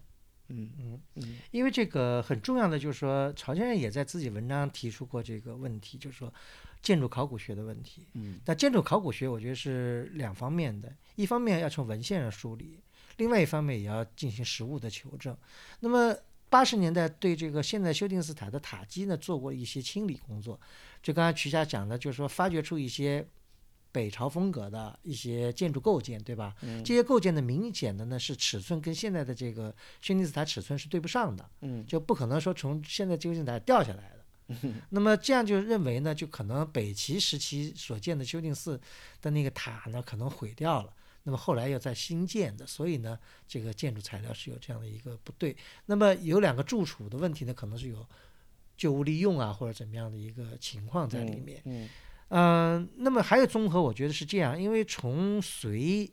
[0.49, 6.35] 嗯嗯嗯，因为这个很重要的就是说，曹先生也在自己文章提出过这个问题，就是说
[6.85, 8.07] 建筑考古学的问题。
[8.12, 12.79] 嗯，但建筑考古学我觉得是两方面的，一方面要从文献上梳理，
[13.16, 15.37] 另外一方面也要进行实物的求证。
[15.81, 16.16] 那么。
[16.51, 20.61] 八十年代对这个现在修订寺塔的塔基呢做过一些清理工作，
[21.03, 23.27] 就刚才瞿霞讲的，就是说发掘出一些
[23.90, 26.55] 北朝风格的一些建筑构件，对吧？
[26.62, 34.24] 嗯这些构件的明显的呢是尺寸跟现在的这个修订寺塔尺寸是对不上的，嗯，就不可能说从现在修订塔掉下来的。
[34.91, 38.81] 那么这样就认为呢，就可能北齐时期所建的修定寺
[39.23, 40.93] 的那个塔呢可能毁掉了。
[41.27, 45.57] 那么后来又在新建的，所以呢，这个建筑材料是有这样的一个不对。
[45.87, 48.07] 那么有两个住处的问题呢，可能是有
[48.77, 51.63] 旧物利用啊，或者怎么样的一个情况在里面。
[51.65, 51.89] 嗯。
[52.29, 52.89] 嗯。
[52.97, 56.13] 那么还有综合，我觉得是这样，因为从隋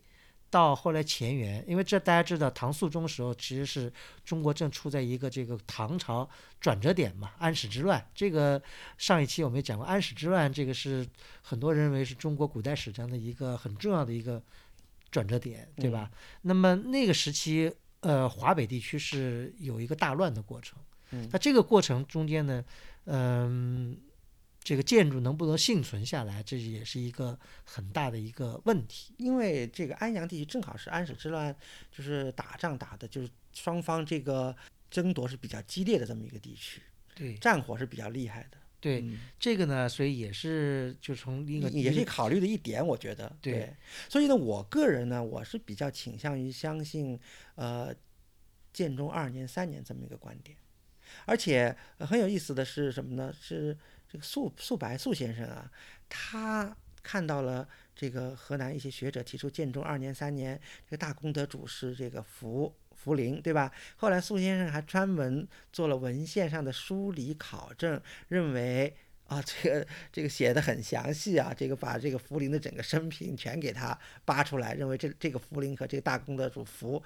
[0.52, 3.92] 到后来乾元，因为这大家知道，唐肃宗时候其实是
[4.24, 8.06] 中国正处在一个这个唐朝转折点嘛，安史之乱。
[8.14, 8.62] 这个
[9.00, 11.08] 上一期我们也讲过，安史之乱这个是
[11.42, 14.40] 很多人认为是中国古代史上的一个很重要的一个。
[15.12, 16.10] 转折点，对吧？
[16.44, 20.80] 那么那个时期，呃，华北地区是有一个大乱的过程。
[21.10, 22.64] 嗯，那这个过程中间呢，
[23.08, 23.98] 嗯，
[24.64, 29.14] 这个建筑能不能幸存下来，这也是一个很大的一个问题。
[29.18, 31.56] 因为这个安阳地区正好是安史之乱，
[31.92, 34.56] 就是打仗打的，就是双方这个
[34.90, 36.82] 争夺是比较激烈的这么一个地区，
[37.16, 38.58] 对，战火是比较厉害的。
[38.80, 39.04] 对
[39.40, 43.76] 这个呢，所以也是就从另一个也是考虑的一点，我觉得对。
[44.10, 47.20] 所以呢，我个人呢，我是比较倾向于相信
[47.56, 47.94] 呃
[48.74, 50.58] 建中二年、三年这么一个观点。
[51.26, 53.32] 而且很有意思的是什么呢？
[53.40, 53.78] 是
[54.12, 55.72] 这个素素白素先生啊，
[56.10, 62.76] 他看到了这个河南一些学者提出建中二年、三年，这个大功德主是这个福。
[62.94, 63.72] 福陵，对吧？
[63.96, 68.96] 后来苏先生还专门做了文献上的梳理考证，认为
[69.26, 77.02] 啊，这个这个写的很详细啊，这个把这个福陵的整个生平全给他扒出来，认为这这个福陵和这个大功德主福，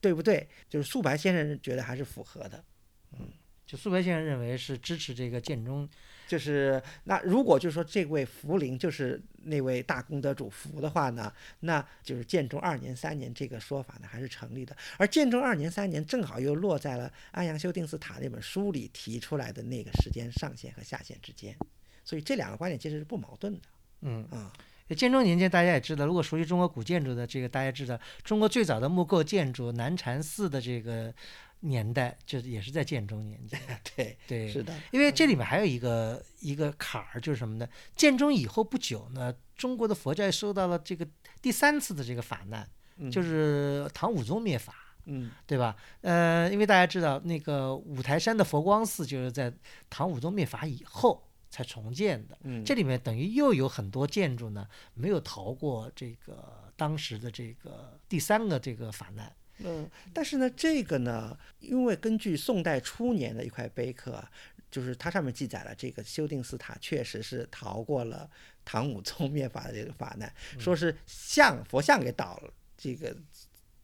[0.00, 0.48] 对不对？
[0.68, 2.64] 就是素白先生觉得还是符合的，
[3.12, 3.30] 嗯，
[3.64, 5.88] 就苏白先生认为是支持这个建中，
[6.30, 14.76] 就是那如果就是说这位福临就是那位大功德主福的话呢，那就是建中二年、三年这个说法呢还是成立的。
[14.96, 21.56] 而建中二年、三年正好又落在了安阳修定寺塔那本书里提出来的那个时间上限和下限之间，
[22.04, 23.60] 所以这两个观点其实是不矛盾的。
[24.02, 24.52] 嗯啊，
[24.96, 31.12] 建中年间大家也知道，如果熟悉中国古建筑的这个，大家知道中国最早的木构建筑南禅寺的这个
[31.60, 33.60] 年代，就是也是在建中年间。
[33.96, 37.68] 对，对，是的，因为这里面还有一个一个坎儿，就是什么呢？
[37.94, 41.06] 建中以后不久呢，中国的佛教也受到了这个
[41.40, 44.74] 第三次的这个法难，嗯就是唐武宗灭法。
[45.06, 45.74] 嗯对吧？
[46.02, 49.52] 呃，因为大家知道，那个五台山的佛光寺就是在
[49.88, 52.38] 唐武宗灭法以后才重建的。
[52.42, 59.34] 嗯，这里面等于又有很多建筑呢，没有逃过这个当时的这个第三个这个法难。
[59.64, 64.30] 嗯，但是呢，这个呢，因为根据宋代初年的一块碑刻啊，
[64.70, 68.28] 就是它上面记载了这个修定寺塔确实是逃过了
[68.64, 73.16] 唐武宗灭法的这个法难，说是像佛像给倒了，这个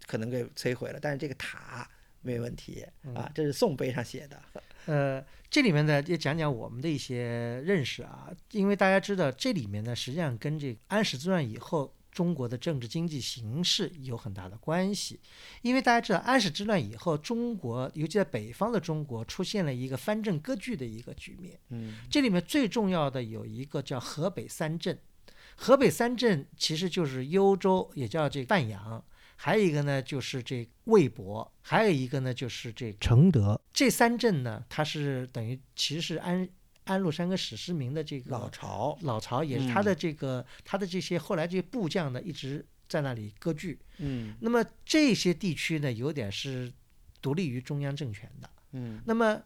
[0.07, 1.89] 可能给摧毁了，但是这个塔
[2.23, 2.85] 没问题
[3.15, 4.41] 啊，这是宋碑上写的。
[4.87, 15.21] 呃，这里面呢也讲讲我们的一些认识啊，因为大家知道这里面呢实际上跟这个安史之乱以后中国的政治经济形势有很大的关系，
[15.61, 21.61] 因为大家知道安史之乱以后，中国尤其在北方的中国出现了一个藩镇割据的一个局面。
[21.69, 21.99] 嗯。
[22.11, 24.99] 这里面最重要的有一个叫河北三镇，
[25.57, 29.05] 河北三镇其实就是幽州，也叫这个范阳，
[29.37, 33.61] 还有一个呢就是这魏博，还有一个呢就是这承德。
[33.75, 36.49] 这三镇呢，它是等于其实是安
[36.87, 43.79] 安禄山跟史思明的这个老巢，老巢，也是他的这个、他的这些后来这些部将呢一直在那里割据。
[43.99, 46.73] 嗯那么这些地区呢，有点是
[47.21, 48.51] 独立于中央政权的。
[48.73, 49.43] 嗯那么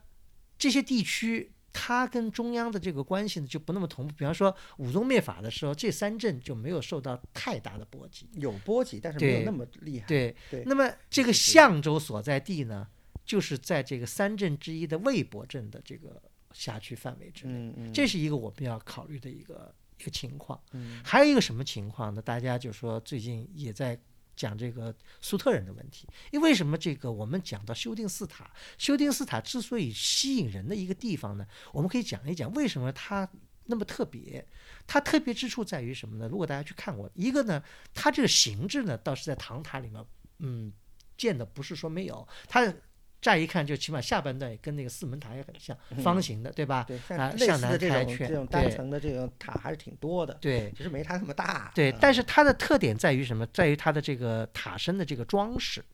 [0.58, 4.14] 这些地区，它跟中央的这个关系呢就不那么同步。
[4.16, 8.28] 比方说武宗灭法的时候，这三镇就没有受到太大的波及。
[8.34, 10.06] 有波及，但是没有那么厉害。
[10.06, 12.86] 对，对那么这个象州所在地呢，
[13.24, 16.20] 就是在这个三镇之一的魏博镇的这个
[16.52, 17.52] 辖区范围之内。
[17.52, 20.60] 嗯嗯，这是一个我们要考虑的一个一个情况。
[20.72, 22.20] 嗯还有一个什么情况呢？
[22.20, 23.98] 大家就说最近也在
[24.36, 26.08] 讲这个苏特人的问题。
[26.30, 31.46] 因为为什么这个我们讲到修订寺塔，修订寺塔之所以吸引人的一个地方呢？
[31.72, 33.28] 我们可以讲一讲为什么它
[33.66, 34.44] 那么特别。
[34.86, 36.26] 它特别之处在于什么呢？
[36.28, 37.62] 如果大家去看过，一个呢，
[37.94, 40.04] 它这个形制呢，倒是在唐塔里面，
[40.38, 40.72] 嗯，
[41.16, 42.74] 建的不是说没有，它。
[43.20, 46.84] 乍一看，就起码下半段跟那个四门塔也很像，方形的，对吧？
[46.88, 51.70] 对，啊像类向南似的这开阙种这种单层的这种塔还是挺多的，对，其实没它那么大。
[51.74, 53.46] 对，啊但是它的特点在于什么？
[53.48, 55.84] 在于它的这个塔身的这个装饰，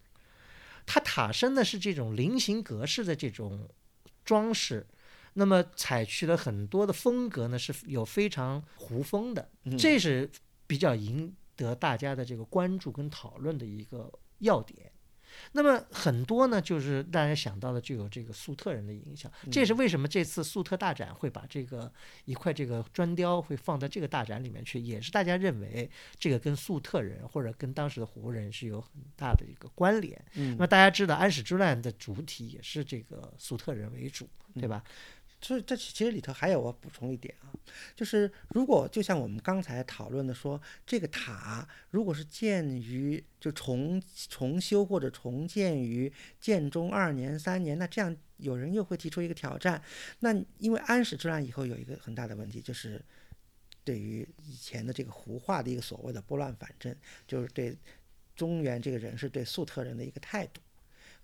[0.86, 3.68] 它塔身呢是这种菱形格式的这种
[4.24, 4.86] 装饰，
[5.32, 10.30] 那么采取了很多的风格呢是有非常胡风的，嗯这是
[10.68, 14.92] 比较赢得大家的这个关注跟讨论的一个要点。
[15.52, 21.92] 那么很多呢，就是大家想到的就有这个粟特人的影响，这也是为什么这次粟特大展会把这个
[22.24, 30.20] 一块这个砖雕会放在这个大展里面去，也是大家认为这个跟粟特人或者跟当时的胡人是有很大的一个关联。
[30.34, 30.52] 嗯。
[30.52, 34.82] 那么大家知道安史之乱的主体也是这个粟特人为主，对吧？
[35.40, 37.52] 所以这其实里头还有我补充一点啊，
[37.94, 49.80] 就是如果就像我们刚才讨论的说，这个塔如果是建于就重重修或者重建于建中二年三年，那这样有人又会提出一个挑战。
[50.20, 53.00] 那因为安史之乱以后有一个很大的问题，就是
[53.84, 56.96] 对于以前的这个胡化的一个所谓的拨乱反正，
[57.26, 57.76] 就是对
[58.34, 60.60] 中原这个人是对粟特人的一个态度。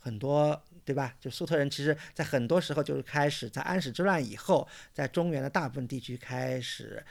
[0.02, 1.14] 很多对吧？
[1.20, 7.02] 就粟特人，其实在很多时候就是开始在安史之乱以后，在中原的大部分地区开始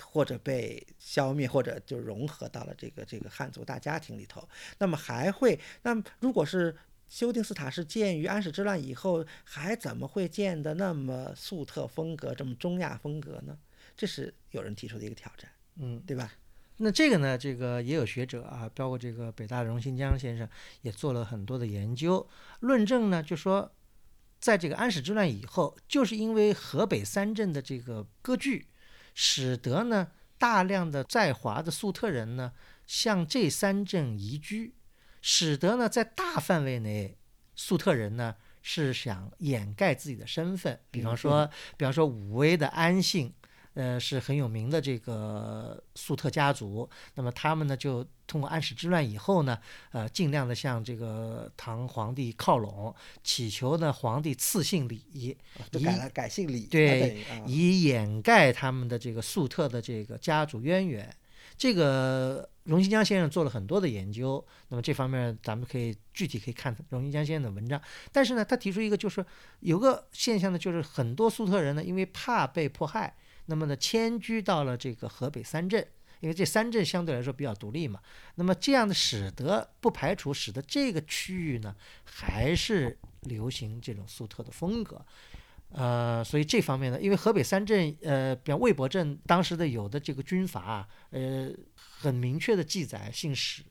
[0.00, 4.46] 或者被消灭，或者就融合到了这个这个汉族大家庭里头。
[4.78, 6.76] 那么还会，那么如果是
[7.08, 13.56] 修定斯塔是建于安史之乱以后，还怎么会建的那么粟特风格，这么中亚风格呢？
[13.96, 16.32] 这是有人提出的一个挑战，嗯，对吧？
[16.78, 20.48] 那这个呢，这个也有学者啊，包括这个北大的荣新江先生
[20.82, 22.28] 也做了很多的研究，
[22.60, 23.72] 论证呢，就说，
[24.40, 28.66] 在这个安史之乱以后，就是因为河北三镇的这个割据，
[29.14, 32.52] 使得呢大量的在华的粟特人呢
[32.86, 34.74] 向这三镇移居，
[35.22, 37.16] 使得呢在大范围内，
[37.54, 43.32] 粟特人呢是想掩盖自己的身份，比方说，比方说武威的安姓。
[43.74, 46.88] 呃，是很有名的这个粟特家族。
[47.14, 49.58] 那么他们呢，就通过安史之乱以后呢，
[49.92, 55.36] 呃，尽量的向这个唐皇帝靠拢，祈求呢皇帝赐姓李，以
[55.72, 61.14] 改了改姓李，对以掩盖他们的这个粟特的这个家族渊源。
[61.56, 67.80] 这个荣新江先生做了很多的研究，那么这方面咱们可以具体可以看荣新江先生的文章。
[68.10, 69.24] 但是呢，他提出一个就是
[69.60, 73.14] 有个现象呢，就是很多粟特人呢，因为怕被迫害，
[73.46, 75.86] 那么呢迁居到了这个河北三镇。
[76.20, 78.00] 因为这三镇相对来说比较独立嘛，
[78.36, 85.04] 那么这样的使得不排除使得这个区域呢还是流行这种粟特的风格，
[85.68, 93.62] 呃，所以这方面呢，因为河北三镇，呃，比方魏博镇当时的有的这个军阀，呃，很明确的记载姓史，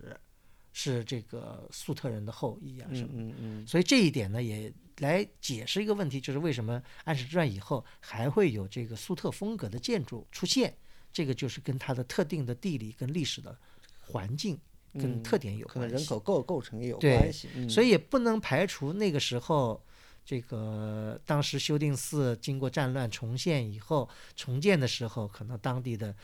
[0.73, 10.75] 是这个粟特人的后裔啊什么嗯嗯嗯，所以这一点呢，也来解释一个问题，就是为什么安史之乱以后还会有这个粟特风格的建筑出现？
[11.11, 13.55] 这个就是跟它的特定的地理跟历史的
[14.01, 14.59] 环境
[14.93, 15.99] 跟特点有嗯可能关。
[15.99, 19.79] 人口构构成也有关系，嗯所以也不能排除那个时候，
[20.25, 26.15] 这个当时修定寺经过战乱重现以后，重建的时候，可能当地的以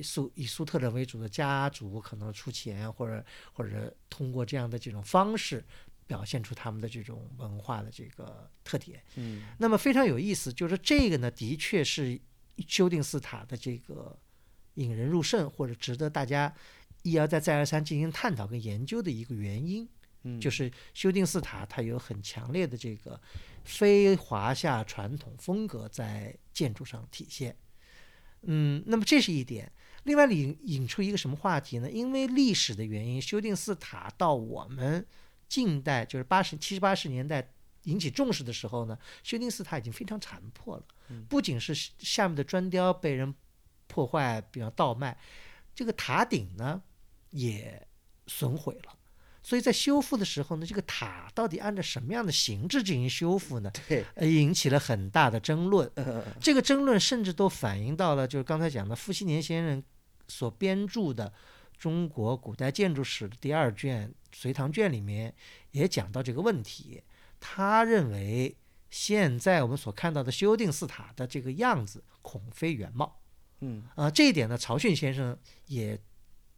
[0.00, 5.64] 苏以苏特人为主的家族可能出钱，或者或者通过这样的这种方式。
[6.04, 12.20] 表现出他们的这种文化的这个特点，嗯那么非常有意思，就是这个呢，的确是
[12.68, 14.18] 修订寺塔的这个
[14.74, 16.52] 引人入胜，或者值得大家
[17.02, 19.88] 一而再再而三进行探讨跟研究的一个原因。
[20.24, 23.18] 嗯，就是修订寺塔，它有很强烈的这个
[23.64, 27.56] 非华夏传统风格在建筑上体现。
[28.42, 29.72] 嗯，那么这是一点。
[30.04, 31.90] 另外引引出一个什么话题呢？
[31.90, 35.06] 因为历史的原因，修定寺塔到我们
[35.48, 37.52] 近代，就是八十七十八十年代
[37.84, 40.84] 引起重视的时候呢，修定寺塔已经非常残破了。
[41.28, 43.34] 不仅是下面的砖雕被人
[43.86, 45.16] 破坏，比方倒卖，
[45.74, 46.82] 这个塔顶呢
[47.30, 47.86] 也
[48.26, 48.94] 损毁了。
[49.44, 53.70] 所以在修复的时候呢，这个塔到底按照什么样的形制进行修复呢？
[54.20, 55.90] 引起了很大的争论。
[55.96, 59.82] 呃这个争论甚至都反映到了，就是刚才讲的傅熹年先生
[60.28, 61.28] 所编著的
[61.78, 65.34] 《中国古代建筑史》的第二卷《隋唐卷》里面，
[65.72, 67.02] 也讲到这个问题。
[67.40, 68.56] 他认为，
[68.90, 73.20] 现在我们所看到的修订寺塔的这个样子，恐非原貌。
[73.60, 75.98] 嗯啊、这一点呢，曹训先生也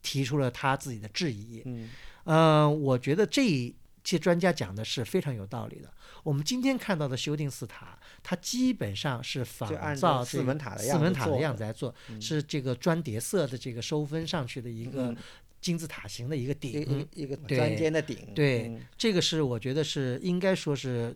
[0.02, 1.62] 提出了他自己的质疑。
[1.64, 1.90] 嗯
[2.24, 5.92] 呃，我觉得这一些专家讲的是非常有道理的。
[6.22, 15.16] 我们今天看到的修订寺塔，它基本上是仿就按照这个照四门塔的四样门塔的样子来做，是这个砖叠色的这个收分上去的一个嗯
[15.60, 16.72] 金字塔形的一个顶。
[17.14, 21.14] 一一个对砖尖的顶，对嗯这个是我觉得是应该说是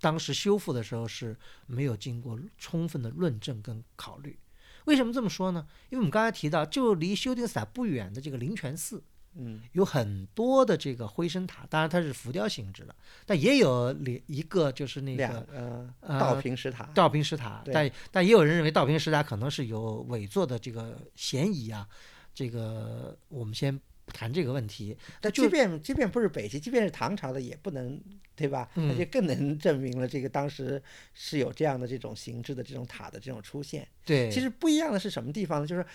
[0.00, 1.34] 当时修复的时候是
[1.66, 4.38] 没有经过充分的论证跟考虑。
[4.84, 5.66] 为什么这么说呢？
[5.88, 9.02] 因为我们刚才提到，就离修定寺塔不远的这个灵泉寺，
[9.36, 12.94] 嗯有很多的这个灰身塔，当然它是浮雕形制的，
[13.26, 21.88] 但也有两一个就是那个呃呃倒平石塔，倒平石塔，但但也有人认为倒平石塔可能是有伪作的这个嫌疑啊。
[22.34, 28.02] 这个我们先不谈这个问题，但即便即便不是北齐，即便是唐朝的，也不能
[28.34, 28.68] 对吧？
[28.74, 30.82] 那嗯就更能证明了这个当时
[31.14, 33.86] 是有这样的这种形制的这种塔的这种出现。
[34.04, 35.66] 对，其实不一样的是什么地方呢？
[35.66, 35.86] 就是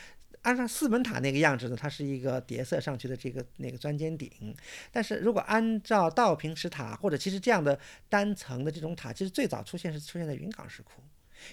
[0.41, 4.31] 按照四门塔那个样子呢，它是一个叠色上去的这个那个砖尖顶，
[4.91, 11.01] 但是如果按照道平石塔或者其实这样的单层的这种塔，其实最早出现是出现在云冈石窟，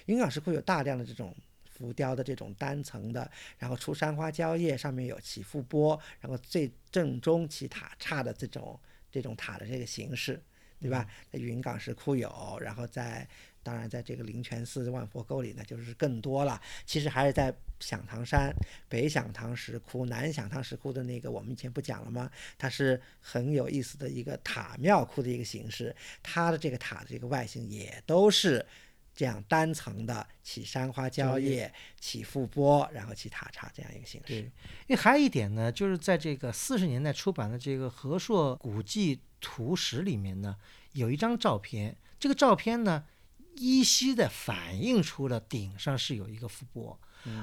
[0.05, 1.35] 云冈石窟有大量的这种。
[1.69, 3.29] 浮雕的这种单层的，
[3.59, 8.79] 然后出山花蕉叶，上面有起伏波，然后最正中起塔刹的这种
[9.11, 10.41] 这种塔的这个形式，
[10.81, 11.05] 对吧？
[11.31, 13.29] 在云冈石窟有，然后在
[13.67, 16.61] 当然在这个灵泉寺万佛沟里呢，就是更多了。
[16.85, 18.49] 其实还是在响堂山、
[18.87, 22.31] 北响堂石窟、南响堂石窟的那个，我们以前不讲了吗？
[22.57, 25.93] 它是很有意思的一个塔庙窟的一个形式，
[26.23, 28.65] 它的这个塔的这个外形也都是。
[29.17, 34.43] 这样单层的起山花蕉叶、起覆波，然后起塔刹这样一个形对，式。
[34.85, 40.55] 因为还有一点呢，就是在这个四十年代出版的这个《和硕古迹图史》里面呢，
[40.91, 43.05] 有一张照片，这个照片呢，
[43.57, 46.99] 依稀的反映出了顶上是有一个浮钵。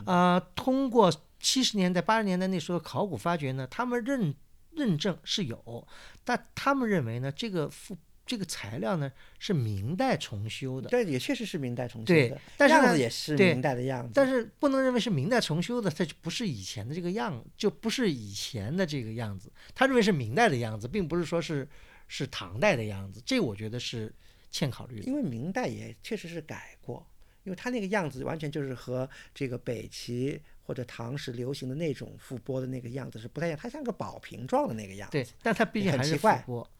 [0.07, 4.35] 啊、通过七十年代、八十年代那时候考古发掘呢，他们认
[4.71, 5.87] 认证是有，
[6.25, 7.95] 但他们认为呢，这个覆
[8.25, 10.89] 这个材料呢是明代重修的。
[10.89, 14.13] 对也确实是明代重修对的，但是呢样子也是明代的样子。
[14.15, 19.53] 但是不能认为是明代重修的，它就不是以前的这个样，就不是以前的这个样子。
[19.75, 21.69] 他认为是明代的样子，并不是说是
[22.09, 23.23] 是唐代的样子。
[23.27, 24.11] 这我觉得是
[24.55, 25.03] 欠考虑的。
[25.05, 27.05] 因为明代也确实是改过，
[27.43, 35.13] 因为它那个样子完全就是和这个北齐或者唐时流行的那种覆钵的那个样子是不太一样，它像个宝瓶状的那个样子。
[35.13, 36.71] 对，但它毕竟还是很奇怪覆钵。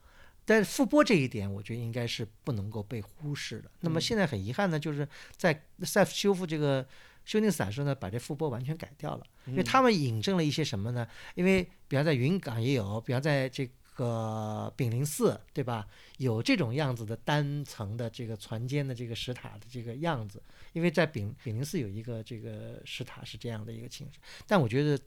[0.47, 3.69] 但是覆钵这一点，我觉得应该是不能够被忽视的。
[3.81, 5.05] 那么嗯现在很遗憾呢，就是
[5.35, 6.87] 在在修复这个
[7.25, 11.07] 修订伞时呢，把这覆钵完全改掉了，因为嗯他们引证了一些什么呢？
[11.33, 15.87] 因为比方在云冈也有，比方在这个炳灵寺，对吧？
[16.17, 20.41] 有这种样子的单层的这个船间的这个石塔的这个样子，
[20.73, 24.99] 因为在炳炳灵寺有一个这个石塔是这样的一个形式，但我觉得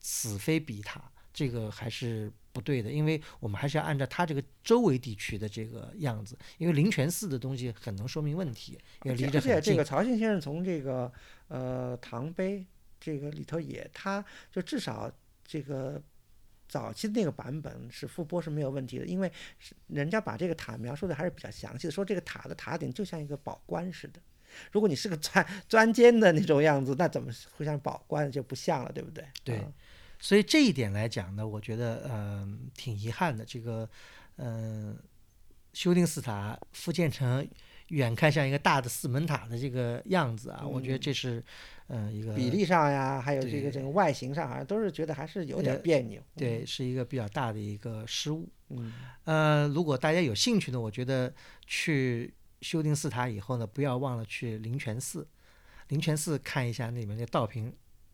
[0.00, 9.60] 此非彼塔，这个还是不对的，因为我们还是要按照它这个周围地区的这个样子，因为灵泉寺的东西很能说明问题，因为离着而且。
[9.60, 11.10] 这个曹信先生从这个
[11.48, 12.64] 呃唐碑
[13.00, 15.10] 这个里头也，他就至少
[15.44, 16.02] 这个
[16.68, 19.30] 早期的那个版本是复播是没有问题的，因为
[19.88, 24.20] 人家把这个塔描述的还是比较详细的，说这个塔的塔顶就像一个宝冠似的。
[24.70, 29.24] 如果你是个钻钻尖的那种样子，那怎么会像宝冠就不像了，对不对？
[29.42, 29.72] 对嗯
[30.20, 33.44] 所以这一点来讲呢，我觉得嗯、挺遗憾的。
[33.44, 33.86] 这个
[34.36, 34.96] 嗯、
[35.72, 37.46] 修订寺塔复建成
[37.88, 41.44] 远看像一个大的四门塔的这个样子啊，我觉得这是
[41.88, 46.22] 嗯、一个比例上呀，还有这个整个外形上，好像都是觉得还是有点呃别扭。
[46.34, 48.48] 对是一个比较大的一个失误。
[48.70, 48.92] 嗯，
[49.24, 51.32] 呃，如果大家有兴趣呢，我觉得
[51.66, 52.32] 去
[52.62, 55.28] 修订寺塔以后呢，不要忘了去灵泉寺，
[55.88, 57.70] 灵泉寺看一下那里面的道平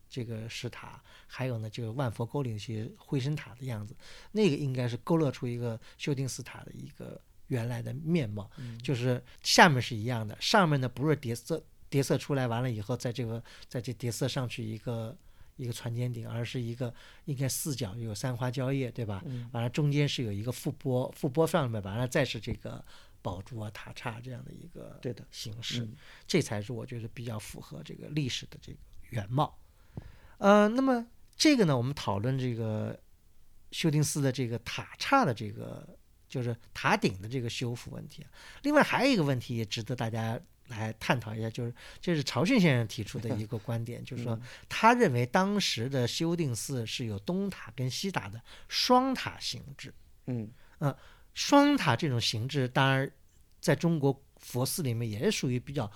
[0.09, 3.95] 这个石塔，还有呢，就是万佛沟里那些灰身塔的样子，
[4.33, 7.19] 那个应该是勾勒出一个修订寺塔的一个
[7.51, 8.49] 原来的面貌，
[8.81, 15.15] 就是下面是一样的，上面呢不是叠色叠色出来完了以后，在这个在这叠色上去一个。
[15.57, 16.91] 一个船尖顶，而是一个
[17.25, 19.23] 应该四角有三花蕉叶，对吧？
[19.51, 22.83] 完了中间是有一个覆钵，覆钵上面完了再是这个
[23.21, 25.95] 宝珠啊、塔刹这样的一个对的形式，嗯
[26.25, 28.79] 这才是我觉得比较符合这个历史的这个
[29.09, 29.55] 原貌。
[30.39, 32.99] 呃，那么这个呢，我们讨论这个
[33.69, 35.87] 修订寺的这个塔刹的这个
[36.31, 38.31] 就是塔顶的这个修复问题啊。
[38.63, 49.93] 另外还有一个问题也值得大家来探讨一下，就是这是曹迅先生提出的一个观点，就是说他认为当时的修订寺是有东塔跟西塔的双塔形制。
[50.27, 50.49] 嗯
[51.33, 53.11] 双塔这种形制，当然
[53.59, 55.89] 在中国佛寺里面也是属于比较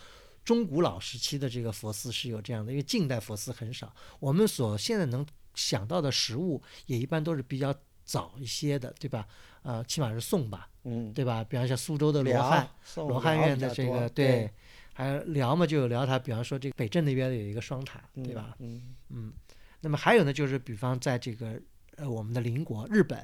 [0.44, 3.94] 中古老时期的这个佛寺是有这样的，因为近代佛寺很少。
[4.20, 7.74] 我们所现在能想到的实物，也一般都是比较
[8.04, 9.28] 早一些的，对吧？
[9.66, 11.44] 呃，起码是宋吧，嗯，对吧？
[11.44, 14.48] 比方像苏州的罗汉，罗汉院的这个对，
[14.94, 18.56] 还有辽嘛就有辽塔，比方说这个北镇那边有一个双塔，嗯对吧？
[18.60, 19.34] 嗯嗯
[19.82, 21.60] 那么还有呢，就是比方在这个
[21.96, 23.20] 呃我们的邻国日本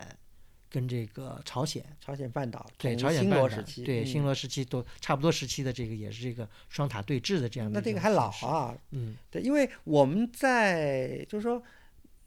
[0.68, 11.62] 跟这个朝鲜，朝鲜半岛对朝鲜半岛时期，对嗯新罗时期都差不多时期的这个也是这个双塔对峙的这样的那这个还老，啊，嗯对，因为我们在就是说，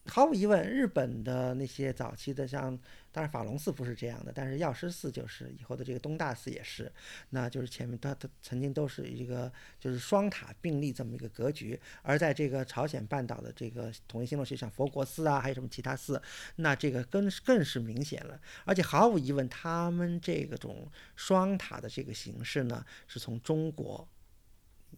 [0.07, 2.79] 毫无疑问，日本的那些早期的像，
[3.11, 6.93] 当然法隆寺不是这样的，但是药师寺就是，以后的这个东大寺也是，
[7.31, 9.51] 那就是前面它它曾经都是一个
[9.81, 16.21] 就是双塔并立这么一个格局，而在这个朝鲜半岛的这个统一新罗时期，像佛国寺啊，还有什么其他寺，
[16.57, 20.87] 那这个更是更是明显了，而且毫无疑问，他们这个种
[21.17, 24.07] 双塔的这个形式呢，是从中国。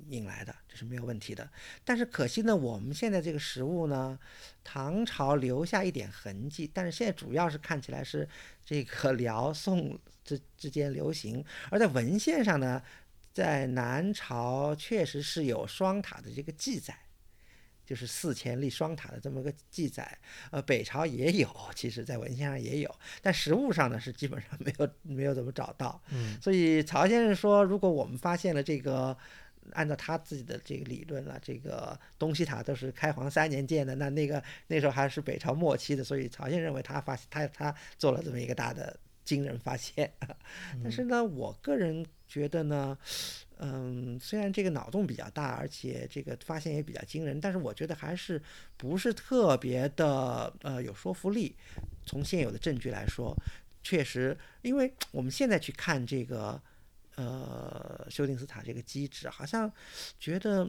[0.09, 1.49] 引来的，这是没有问题的。
[1.85, 4.19] 但是可惜呢，我们现在这个食物呢，
[4.63, 8.29] 唐朝留下一点痕迹，但是现在主要是看起来是
[8.65, 12.83] 这个辽宋之之间流行，而在文献上呢，
[13.33, 16.97] 在南朝确实是有双塔的这个记载。
[17.87, 20.19] 就是四前立双塔的这么个记载，
[20.51, 22.93] 呃，北朝也有，其实在文献上也有，
[23.23, 26.03] 但实物上呢是基本上没有没有怎么找到。
[26.11, 29.17] 嗯，所以曹先生说，如果我们发现了这个，
[29.73, 40.13] 按照他自己的这个理论了，这个东西塔都是开皇三年建的，那那个那时候还是北朝末期的，所以曹鲜认为他发现他他做了这么一个大的惊人发现。
[40.83, 42.97] 但是呢，我个人觉得呢，
[43.59, 48.41] 嗯，虽然这个脑洞比较大，而且这个发现也比较惊人，但是我觉得还是
[48.77, 51.57] 不是特别的呃有说服力。
[52.05, 53.37] 从现有的证据来说，
[53.83, 56.61] 确实，因为我们现在去看这个
[57.17, 59.71] 呃修订斯塔这个机制，好像
[60.19, 60.67] 觉得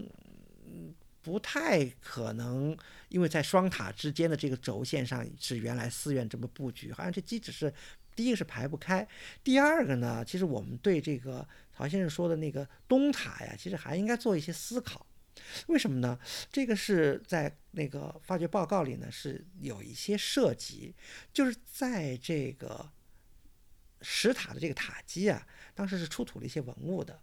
[1.21, 2.77] 不太可能，
[3.09, 7.73] 因为在双塔之间的这个轴线上是原来寺院这么布局，好像这机制是
[8.15, 9.07] 第一个是排不开，
[9.43, 15.05] 第二个呢，其实我们对这个曹先生说的那个东塔呀，其实还应该做一些思考。
[15.67, 16.17] 为什么呢？
[16.51, 20.95] 这个是在那个发掘报告里呢，是有一些涉及，
[21.31, 22.89] 就是在这个
[24.01, 27.19] 石塔的这个塔基啊，当时是出土了一些文物的。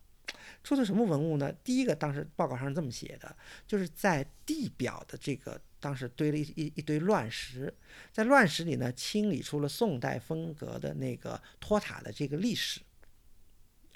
[0.63, 1.53] 出土什么文物呢？
[1.63, 7.73] 第一个，当时报告上是这么写的，就是在地表的这个当时堆了一一一堆乱石，
[8.13, 12.81] 在乱石里呢，清理出了宋代风格的那个托塔的这个历史。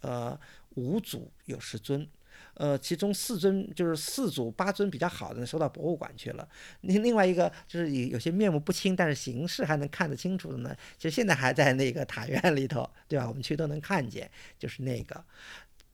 [0.02, 0.38] 呃，
[0.70, 2.08] 五组有十尊，
[2.58, 6.46] 呃，其中四尊就是四组八尊比较好的收到博物馆去了。
[6.80, 13.28] 另另外一个就是有有些面目不清，但是形式还能看得清楚的呢，其实现在还在那个塔院里头，对吧？
[13.28, 14.28] 我们去都能看见，
[14.58, 15.24] 就是那个。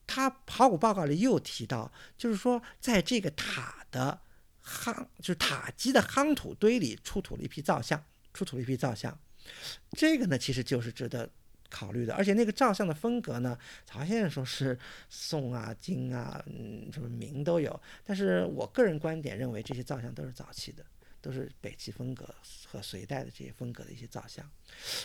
[0.07, 4.21] 他考古报告里又提到，就是说在这个塔的
[4.65, 8.03] 夯，就是塔基的夯土堆里出土了一批造像，
[8.33, 9.19] 出土了一批造像。
[9.93, 11.29] 这个呢，其实就是值得
[11.75, 12.15] 考虑的。
[12.15, 17.81] 而且那个造像的风格呢，曹先生说是宋啊、金啊、嗯什么明都有。
[18.05, 20.85] 但是我个人观点认为，这些造像都是早期的，
[21.21, 22.33] 都是北齐风格
[22.67, 24.49] 和隋代的这些风格的一些造像。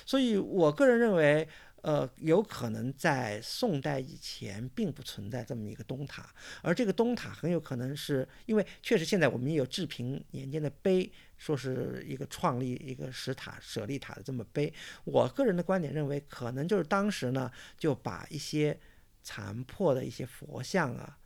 [0.05, 1.47] 所以我个人认为。
[1.81, 6.29] 呃，有可能在宋代以前并不存在这么一个东塔，
[6.61, 11.09] 而这个东塔很有可能是因为确实现在我们也有治平年间的碑，
[11.39, 14.71] 说是一个创立一个石塔舍利塔的这么碑。
[15.05, 18.79] 我个人的观点认为，可能就是当时呢就把一些
[19.23, 21.17] 残破的一些佛像啊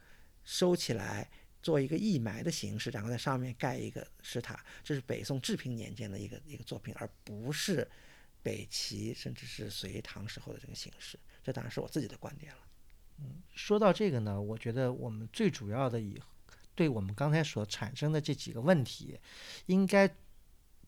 [0.45, 1.29] 收起来，
[1.61, 4.63] 做一个义埋的形式，然后在上面盖一个石塔。
[4.81, 7.85] 这是北宋治平年间的一个一个作品，而不是。
[8.45, 12.59] 北齐甚至是隋唐时候的这个形式，这当然是我自己的观点了。
[13.19, 16.21] 嗯，说到这个呢，我觉得我们最主要的以
[16.75, 19.19] 对我们刚才所产生的这几个问题，
[19.67, 20.09] 应该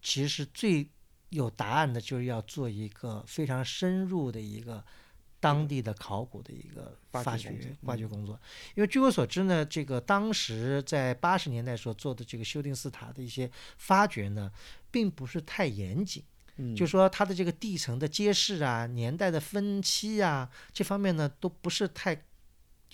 [0.01, 0.87] 其实最
[1.29, 4.83] 有答案的，就是要做一个非常深入的一个
[5.39, 8.39] 当地的考古的一个发掘挖掘工作。
[8.75, 14.51] 因为据我所知呢，这个当时在八十年代所做的这个修订寺塔的一些发掘呢，
[14.89, 16.23] 并不是太严谨。
[16.73, 22.15] 就说它的这个地层的揭示啊，年代的分期啊，这方面呢都不是太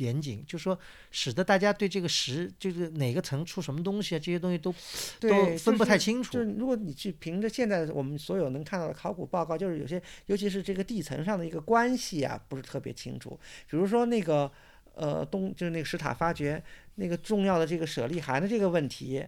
[0.01, 0.77] 严谨，就说
[1.11, 4.73] 使得大家对这个石，就是哪个层出什么东西啊，这些东西都
[5.19, 6.33] 都分不太清楚。
[6.33, 13.39] 就是如果你去凭着现在我们所有能看到的考古报告，就是有些，尤其是这个地层上的一个关系啊，不是特别清楚。
[13.69, 14.51] 比如说那个
[14.95, 16.61] 呃东，就是那个石塔发掘
[16.95, 19.23] 那个重要的这个舍利函的这个问题。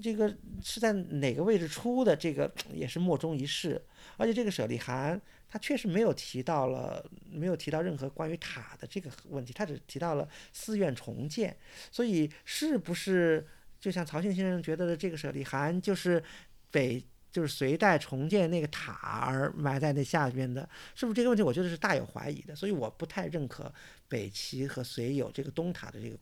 [0.00, 0.32] 这个
[0.62, 2.14] 是在哪个位置出的？
[2.14, 3.82] 这个也是莫衷一是。
[4.16, 11.56] 而且这个舍利函，他确实没有提到了，没有提到任何关于塔的这个问题，他只提到了寺院重建。
[11.90, 13.46] 所以，是不是
[13.80, 16.22] 就像曹庆先生觉得的，这个舍利函就是
[16.70, 18.92] 北，就是隋代重建那个塔
[19.26, 20.68] 而埋在那下边的？
[20.94, 21.42] 是不是这个问题？
[21.42, 22.54] 我觉得是大有怀疑的。
[22.54, 23.72] 所以，我不太认可
[24.08, 26.18] 北齐和隋有这个东塔的这个，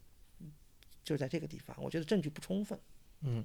[1.03, 2.79] 就在这个地方，我觉得证据不充分。
[3.23, 3.45] 嗯，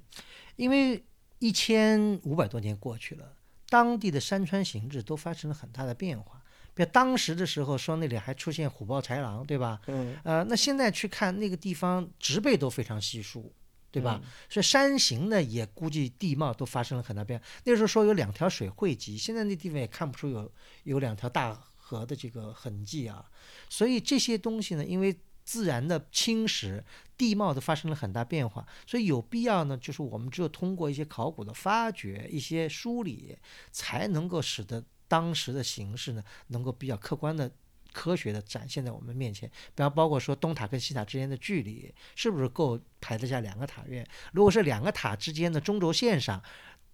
[0.58, 1.04] 因为
[1.40, 3.38] 一千五百多年过去了，
[3.72, 6.44] 当地的山川形制都发生了很大的变化。
[6.74, 9.80] 比如当时的时候，说那里还出现虎豹豺狼，对吧？
[9.88, 10.18] 嗯。
[10.26, 13.54] 呃，那现在去看那个地方，植被都非常稀疏，
[13.90, 14.22] 对吧？
[14.50, 17.46] 所以山形呢，也估计地貌都发生了很大变化。
[17.64, 20.52] 那时候说有两条水汇集，现在那地方也看不出有
[20.84, 23.26] 有两条大河的这个痕迹啊。
[23.70, 26.82] 所以这些东西呢，因为自然的侵蚀，
[27.18, 33.38] 地貌都发生了很大变化，所以有必要呢，就是我们只有通过一些考古的发掘、一些梳理，
[33.72, 37.52] 才能够使得当时的形势呢，能够比较客观的、
[37.92, 39.50] 科学的展现在我们面前。
[39.50, 44.08] 比方包括说东塔跟西塔之间的距离是不是够排得下两个塔院？
[44.32, 46.42] 如果是两个塔之间的中轴线上，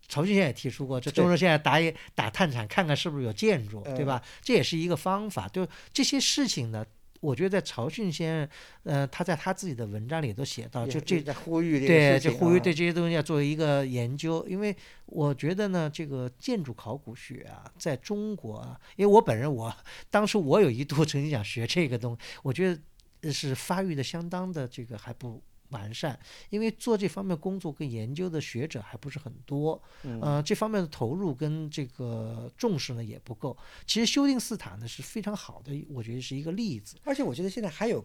[0.07, 4.23] 曹俊先也提出过，这中轴线打一打探铲，看看是不是有建筑，对吧？
[4.41, 5.47] 这也是一个方法。
[5.47, 6.85] 就这些事情呢。
[7.19, 8.49] 我觉得在曹迅先生，
[8.83, 14.45] 呃，他在他自己的文章里都写到，就这在呼吁对，就呼吁对这些东西要做一个研究。
[14.47, 19.75] 因为我觉得呢，这个建筑考古学啊，在中国啊，因为我本人我
[20.09, 22.77] 当初我有一度曾经想学这个东，我觉
[23.21, 25.41] 得是发育的相当的这个还不。
[25.69, 26.17] 完善，
[26.49, 29.81] 因为做这方面工作跟研究的学者还不是很多，
[30.21, 33.57] 呃，这方面的投入跟这个重视呢也不够。
[33.85, 36.95] 其实修订斯塔呢是非常好的，我觉得是一个例子。
[37.03, 38.03] 而且我觉得现在还有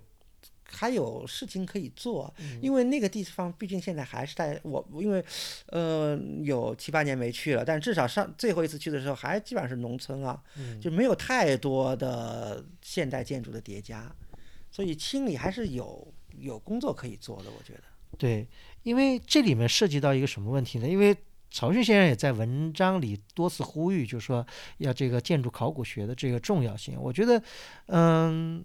[0.65, 5.25] 还有事情可以做，因为那个地方毕竟现在还是在我因为
[5.67, 10.43] 呃有七八年没去了，但至少上最后一次去的时候还基本上是农村啊，
[10.81, 14.13] 就没有太多的现代建筑的叠加，
[14.71, 16.13] 所以清理还是有。
[16.43, 17.83] 有工作可以做的，我觉得。
[18.19, 18.47] 对，
[18.83, 20.87] 因为这里面涉及到一个什么问题呢？
[20.87, 21.17] 因为
[21.51, 24.47] 曹旭先生也在文章里多次呼吁，就是说
[24.79, 27.01] 要这个建筑考古学的这个重要性。
[27.01, 27.43] 我觉得，
[27.87, 28.63] 嗯，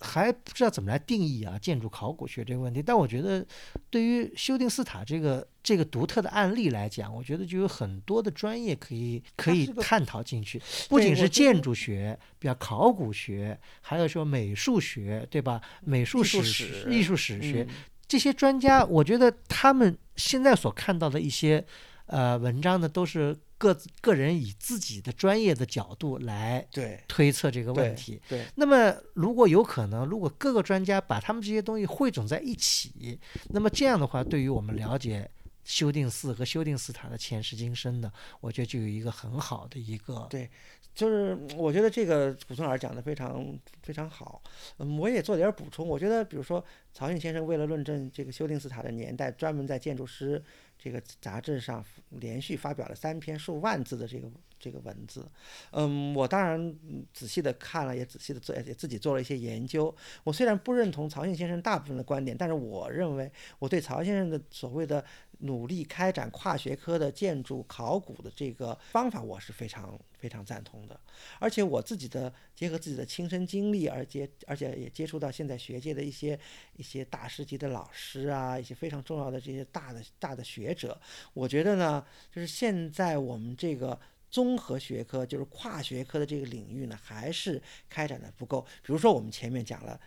[0.00, 2.82] 还不知道怎么来定义啊建筑考古学这个问题。
[2.82, 3.44] 但我觉得，
[3.90, 15.60] 对于修订斯塔这个这个独特的案例来讲，我觉得就有很多的专业可以可以探讨进去，不仅是建筑学，比较考古学，还有说美术学，对吧？
[15.82, 17.74] 美术史、史艺术史学，嗯
[18.08, 21.64] 这些专家，我觉得他们现在所看到的一些
[22.06, 28.20] 呃文章呢，都是各自个人以自己的专业的角度来对推测这个问对题。
[28.28, 35.30] 对，那么，如果有可能，如果各个专家把他们这些东西汇总在一起，那么这样的话，对于我们了解
[35.64, 40.48] 修订寺和修订寺塔的前世今生呢，我觉得就有一个很好的一个对
[40.94, 43.44] 就是我觉得这个古村老师讲的非常
[43.82, 44.40] 非常好，
[44.78, 45.86] 嗯，我也做点补充。
[45.86, 50.38] 我觉得，比如说曹迅先生为了论证这个修订寺塔的年代，专门在《建筑师》
[50.78, 55.26] 这个杂志上连续发表了三篇数万字的这个这个文字。
[55.70, 56.74] 嗯，我当然
[57.12, 59.94] 仔细的看了，也仔细的做，也自己做了一些研究。
[60.24, 65.04] 我虽然不认同曹迅先生大部分的观点，但是我认为我对曹先生的所谓的
[65.38, 70.98] 努力开展跨学科的建筑考古的这个方法，我是非常非常赞同的。
[71.38, 76.38] 而且我自己的结合自己的亲身经历，而接而且也接触到现在学界的一些
[76.76, 81.00] 一些大师级的老师啊，一些非常重要的这些大的大的学者，
[81.34, 83.98] 我觉得呢，就是现在我们这个。
[84.28, 88.60] 综合学科就是跨学科的这个领域呢，还是开展的不够。
[88.82, 89.98] 比如说，我们前面讲了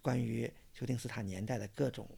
[0.00, 2.08] 关于修订斯塔年代的各种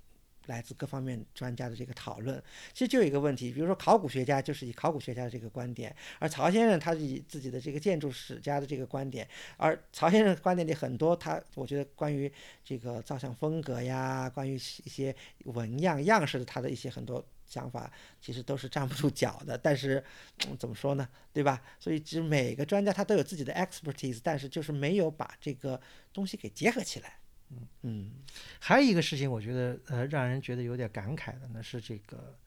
[0.47, 2.43] 来自各方面专家的这个讨论，
[2.73, 12.33] 其实就有一个问题，比如说考古学家就是以考古学家的这个观点，而曹先生他是以自己的这个建筑史家的这个观点，而曹先生观点里很多他我觉得关于
[12.65, 17.25] 这个造像风格呀，关于一些纹样样式的他的一些很多。
[17.49, 17.89] 想法
[18.21, 20.03] 其实都是站不住脚的，但是、
[20.49, 21.63] 嗯、怎么说呢，对吧？
[21.79, 25.81] 所以其实每个专家他都有自己的 expertise，但是就是没有把这个
[26.13, 27.21] 东西给结合起来。
[27.83, 28.13] 嗯。
[28.59, 32.39] 还有一个事情，我觉得呃，让人觉得有点感慨的呢，是这个，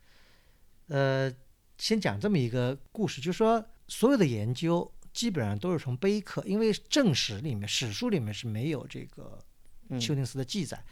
[0.87, 1.33] 呃，
[1.77, 9.43] 先讲这么一个故事，就是说所有的研究基本上都是从碑刻，因为正史里面、史书里面是没有这个
[9.89, 9.99] 嗯。
[9.99, 10.83] 修订寺的记载，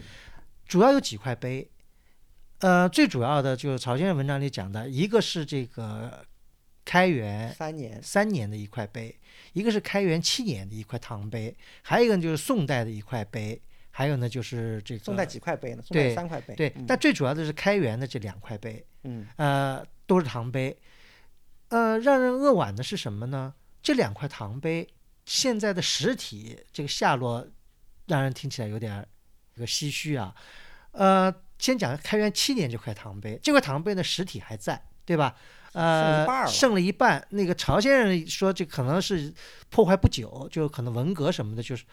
[0.68, 1.70] 主要有几块碑，
[2.60, 6.26] 呃，最主要的就是曹先生文章里讲的，一个是这个
[6.84, 9.16] 开元三年，三年的一块碑，
[9.54, 13.62] 一个是开元七年的一块唐碑，还有一个就是宋代的一块碑，
[13.98, 15.82] 还有呢就是这个宋代几块碑呢？
[15.84, 16.54] 宋代三块碑。
[16.54, 20.78] 对，嗯但最主要的是开元的这两块碑，嗯呃，都是唐碑。
[21.70, 23.56] 呃，让人扼腕的是什么呢？
[23.82, 24.88] 这两块唐碑
[25.26, 27.48] 现在的实体这个下落，
[28.06, 29.08] 让人听起来有点儿
[29.56, 30.36] 这个唏嘘啊。
[30.92, 35.36] 呃，先讲开元七年这块唐碑，这块唐碑的实体还在，对吧？
[35.74, 37.26] 呃，剩了一半。
[37.32, 39.34] 那个曹先生说，这可能是
[39.72, 41.84] 破坏不久，就可能文革什么的，就是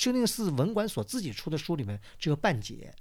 [0.00, 2.94] 修订寺文管所自己出的书里面只有半截。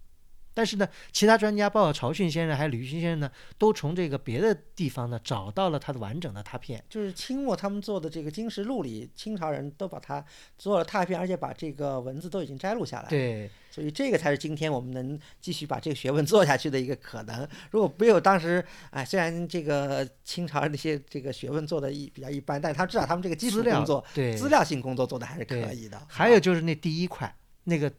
[0.54, 6.84] 但是呢，其他专家，包括曹迅先生还有吕勋先生呢，都从这个别的地方呢找到了它的完整的拓片。
[6.90, 10.24] 就是清末他们做的这个《金石录》里，清朝人都把它
[10.58, 17.48] 做了拓片，而且把这个文字都已经摘录下来。，对，所以这个才是今天我们能继续把这个学问做下去的一个可能。
[17.72, 26.02] 如果没有当时，哎，虽然这个清朝那些这个学问做的一比较一般，但是他至少他们这个基础资料工作、对资料性工作做的还是可以的。
[26.10, 27.34] 还有就是那第一块，
[27.64, 27.92] 那个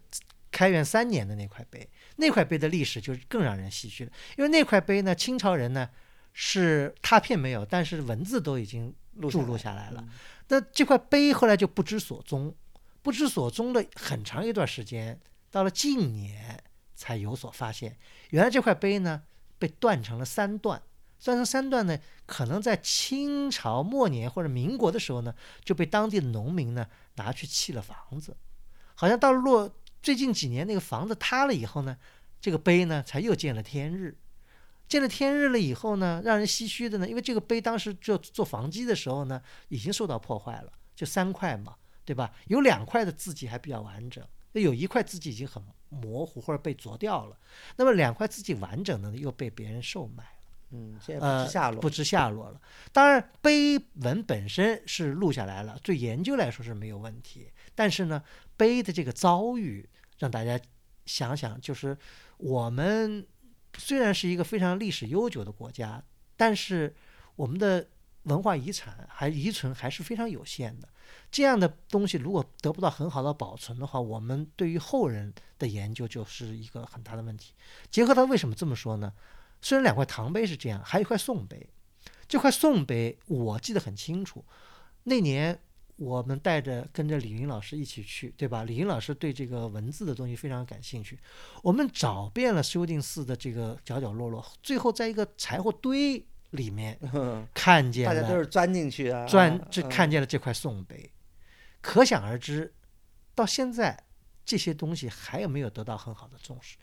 [0.51, 5.89] 开元三年的那块碑，那块碑的历史就是更让人唏嘘了，因为那块碑呢，清朝人呢
[6.33, 10.01] 是拓片没有，但是文字都已经注录录下来了。
[10.01, 10.09] 嗯
[10.53, 12.53] 那这块碑后来就不知所踪，
[13.03, 16.61] 不知所踪了很长一段时间，到了近年
[16.97, 17.97] 才有所发现。
[18.31, 19.23] 原来这块碑呢
[19.61, 20.83] 被断成了三段，
[21.23, 21.97] 断成三段呢，
[22.27, 25.33] 可能在清朝末年或者民国的时候呢，
[25.65, 26.85] 就被当地的农民呢
[27.15, 28.37] 拿去砌了房子。
[28.97, 29.73] 好像到了落
[30.03, 31.97] 最近几年那个房子塌了以后呢，
[32.41, 34.17] 这个碑呢才又见了天日。
[34.89, 42.33] 见了天日了以后呢，让人唏嘘的呢，因为这个碑当时做做房基的时候呢，已经受到破坏了，就三块嘛，对吧？
[42.49, 47.39] 有两块的字迹还比较完整，那有一块字迹已经很模糊或者被啄掉了。
[47.77, 50.31] 那么两块字迹完整的呢，又被别人售卖了。
[50.73, 51.81] 嗯，现在不呃知下落。
[51.81, 52.61] 不知下落了。
[52.93, 57.49] 当然，碑文本身是录下来了，对研究来说是没有问题。
[57.81, 58.23] 但是呢，
[58.59, 60.61] 碑的这个遭遇，让大家
[61.07, 61.97] 想想，就是
[62.37, 63.27] 我们
[63.79, 66.05] 虽然是一个非常历史悠久的国家，
[66.37, 66.95] 但是
[67.37, 67.89] 我们的
[68.25, 70.87] 文化遗产还遗存还是非常有限的。
[71.31, 77.55] 这样的东西如果得不到很好的保存的话，我们对于后人的研究就是一个很大的问题。
[77.91, 79.11] 结合他为什么这么说呢？
[79.63, 81.67] 虽然两块唐碑是这样，还有一块宋碑。
[82.29, 84.45] 这块宋碑我记得很清楚，
[85.05, 85.59] 那年
[86.01, 88.65] 我们带着跟着李云老师一起去，对吧？
[88.65, 91.19] 李云老师对这个文字的东西非常感兴趣，
[91.63, 96.99] 我们找遍了修定寺的这个角角落落，最后在一个柴火堆里面
[97.53, 101.13] 看见了，大家都是钻进去啊，钻这嗯看见了这块宋碑，
[101.83, 102.73] 可想而知，
[103.35, 104.03] 到现在
[104.43, 106.79] 这些东西还有没有得到很好的重视？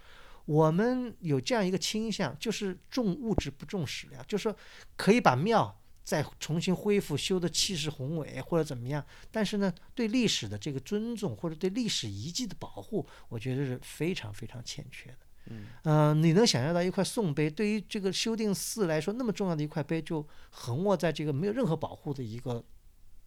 [0.46, 4.56] 我们有这样一个倾向，就是重物质不重史料，就是说
[4.96, 5.76] 可以把庙
[6.08, 15.18] 再重新恢复，修的气势宏伟或者怎么样，但是呢，对历史的这个尊重或者对历史遗迹的保护，我觉得是非常非常欠缺的。
[15.48, 22.64] 嗯，呃，你能想象到一块宋碑，对于这个修订寺来说那么重要的一块碑，就横卧在这个没有任何保护的一个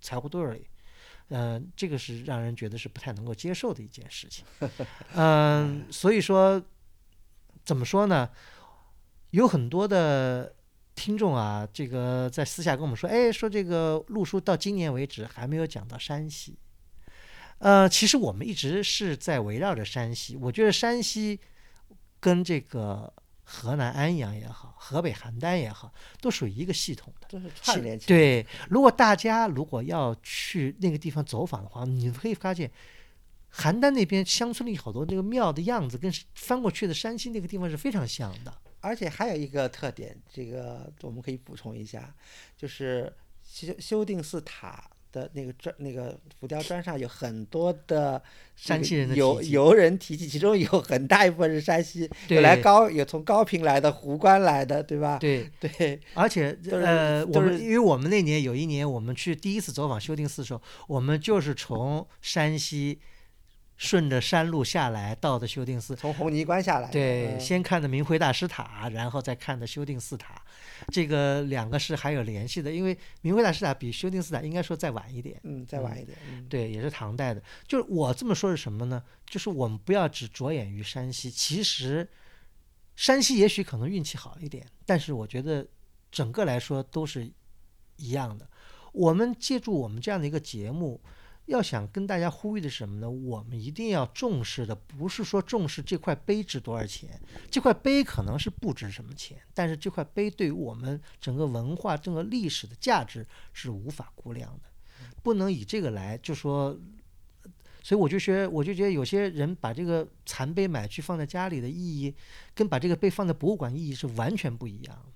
[0.01, 0.67] 柴火堆儿里，
[1.29, 4.43] 呃，这个是让人觉得是不太能够接受的一件事情。
[5.17, 6.63] 嗯、 所以说，
[7.63, 8.31] 怎么说呢？
[9.33, 10.57] 有很多的
[11.01, 16.59] 听众啊，这个在私下跟我们说，哎，说这个陆叔到今年为止还没有讲到山西。
[17.57, 20.37] 呃，其实我们一直是在围绕着山西。
[20.37, 21.41] 我觉得山西
[22.21, 23.11] 跟这个
[23.45, 25.91] 河南安阳也好，河北邯郸也好，
[26.21, 27.27] 都属于一个系统的。
[27.31, 28.19] 都是串联起来。
[28.19, 32.71] 对，如果大家如果要去那个地方走访的话，你可以发现，
[33.55, 38.53] 邯郸那边乡村里好多那个庙的样子，跟翻过去的山西那个地方是非常像的。
[38.81, 42.15] 而且还有一个特点，这个我们可以补充一下，
[42.57, 43.13] 就是
[43.45, 48.23] 修修订寺塔的那个砖那个浮雕砖上有很多的
[48.55, 55.19] 山西人的游游人题记，其中有很大一部分是山西，有来高有从高平来的，壶关来的，对吧？
[55.19, 63.01] 对，对，而且 呃，我们因为我们那年有一年我们去第一次走访修订寺的时候，我们就是从山西
[63.81, 66.91] 顺着山路下来到的修定寺，从红泥关下来。
[66.91, 70.39] 对，嗯先看的明辉大师塔，然后再看的修定寺塔，
[70.93, 75.41] 这个两个是还有联系的，因为明辉大师塔比修定寺塔应该说再晚一点。
[75.45, 76.19] 嗯，再晚一点。
[76.31, 77.43] 嗯，对，也是唐代的。
[77.67, 79.03] 就是我这么说是什么呢？
[79.25, 82.07] 就是我们不要只着眼于山西，其实
[82.97, 85.67] 山西也许可能运气好一点，但是我觉得
[86.13, 87.27] 整个来说都是
[87.97, 88.47] 一样的。
[88.93, 91.01] 我们借助我们这样的一个节目，
[91.51, 93.11] 要想跟大家呼吁的是什么呢？
[93.11, 97.21] 我们一定要重视的不是说重视这块碑值多少钱，
[97.51, 104.71] 这块碑可能是不值什么钱，但是这块碑对于我们整个文化、整个历史的价值是无法估量的，
[105.23, 106.79] 不能以这个来就说。
[107.83, 112.15] 所以我就觉得，我就觉得有些人把这个残碑买去放在家里的意义，
[112.55, 115.10] 跟把这个碑放在博物馆意义是完全不一样。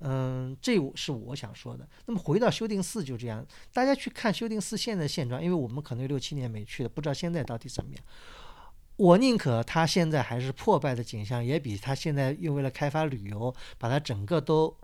[0.00, 1.88] 嗯，这是我想说的。
[2.06, 8.04] 那么回到修订寺就这样，大家去看修订寺现在的现状，因为我们可能有六七年没去了，不知道现在到底怎么样。
[8.96, 14.76] 我宁可它现在还是破败的景象，也比它现在又为了开发旅游，把它整个都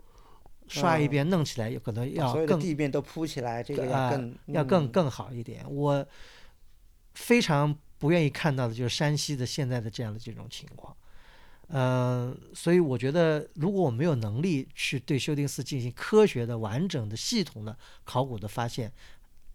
[0.67, 5.65] 刷一嗯遍弄起来，有可能要更地面都铺起来，这个要啊更嗯要更更好一点。
[5.69, 6.05] 我
[7.13, 10.95] 非常不愿意看到的就是山西的现在的这样的这种情况。
[11.67, 18.91] 嗯、所以我觉得，如果我没有能力去对修定寺进行科学的、完整的、系统的考古的发现，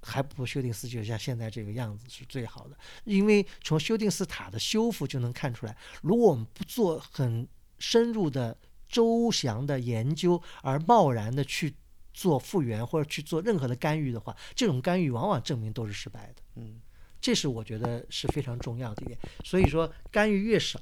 [0.03, 2.77] 还不如修订寺就像现在这个样子是最好的。
[3.05, 7.47] 因为从修定寺塔的修复就能看出来，如果我们不做很
[7.79, 8.57] 深入的、
[8.89, 11.75] 周详的研究，而贸然的去
[12.13, 16.43] 做复原或者去做任何的干预的话，这种干预往往证明都是失败的。
[16.57, 16.81] 嗯，
[17.21, 19.19] 这是我觉得是非常重要的一点。
[19.45, 20.81] 所以说，干预越少，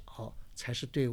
[0.59, 1.09] 才是对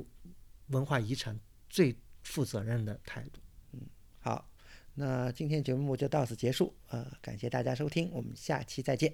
[0.70, 1.40] 文化遗产
[1.70, 3.40] 最负责任的态度。
[3.74, 3.82] 嗯
[4.20, 4.50] 好，
[4.96, 9.14] 那今天节目就到此结束，呃，感谢大家收听，我们下期再见。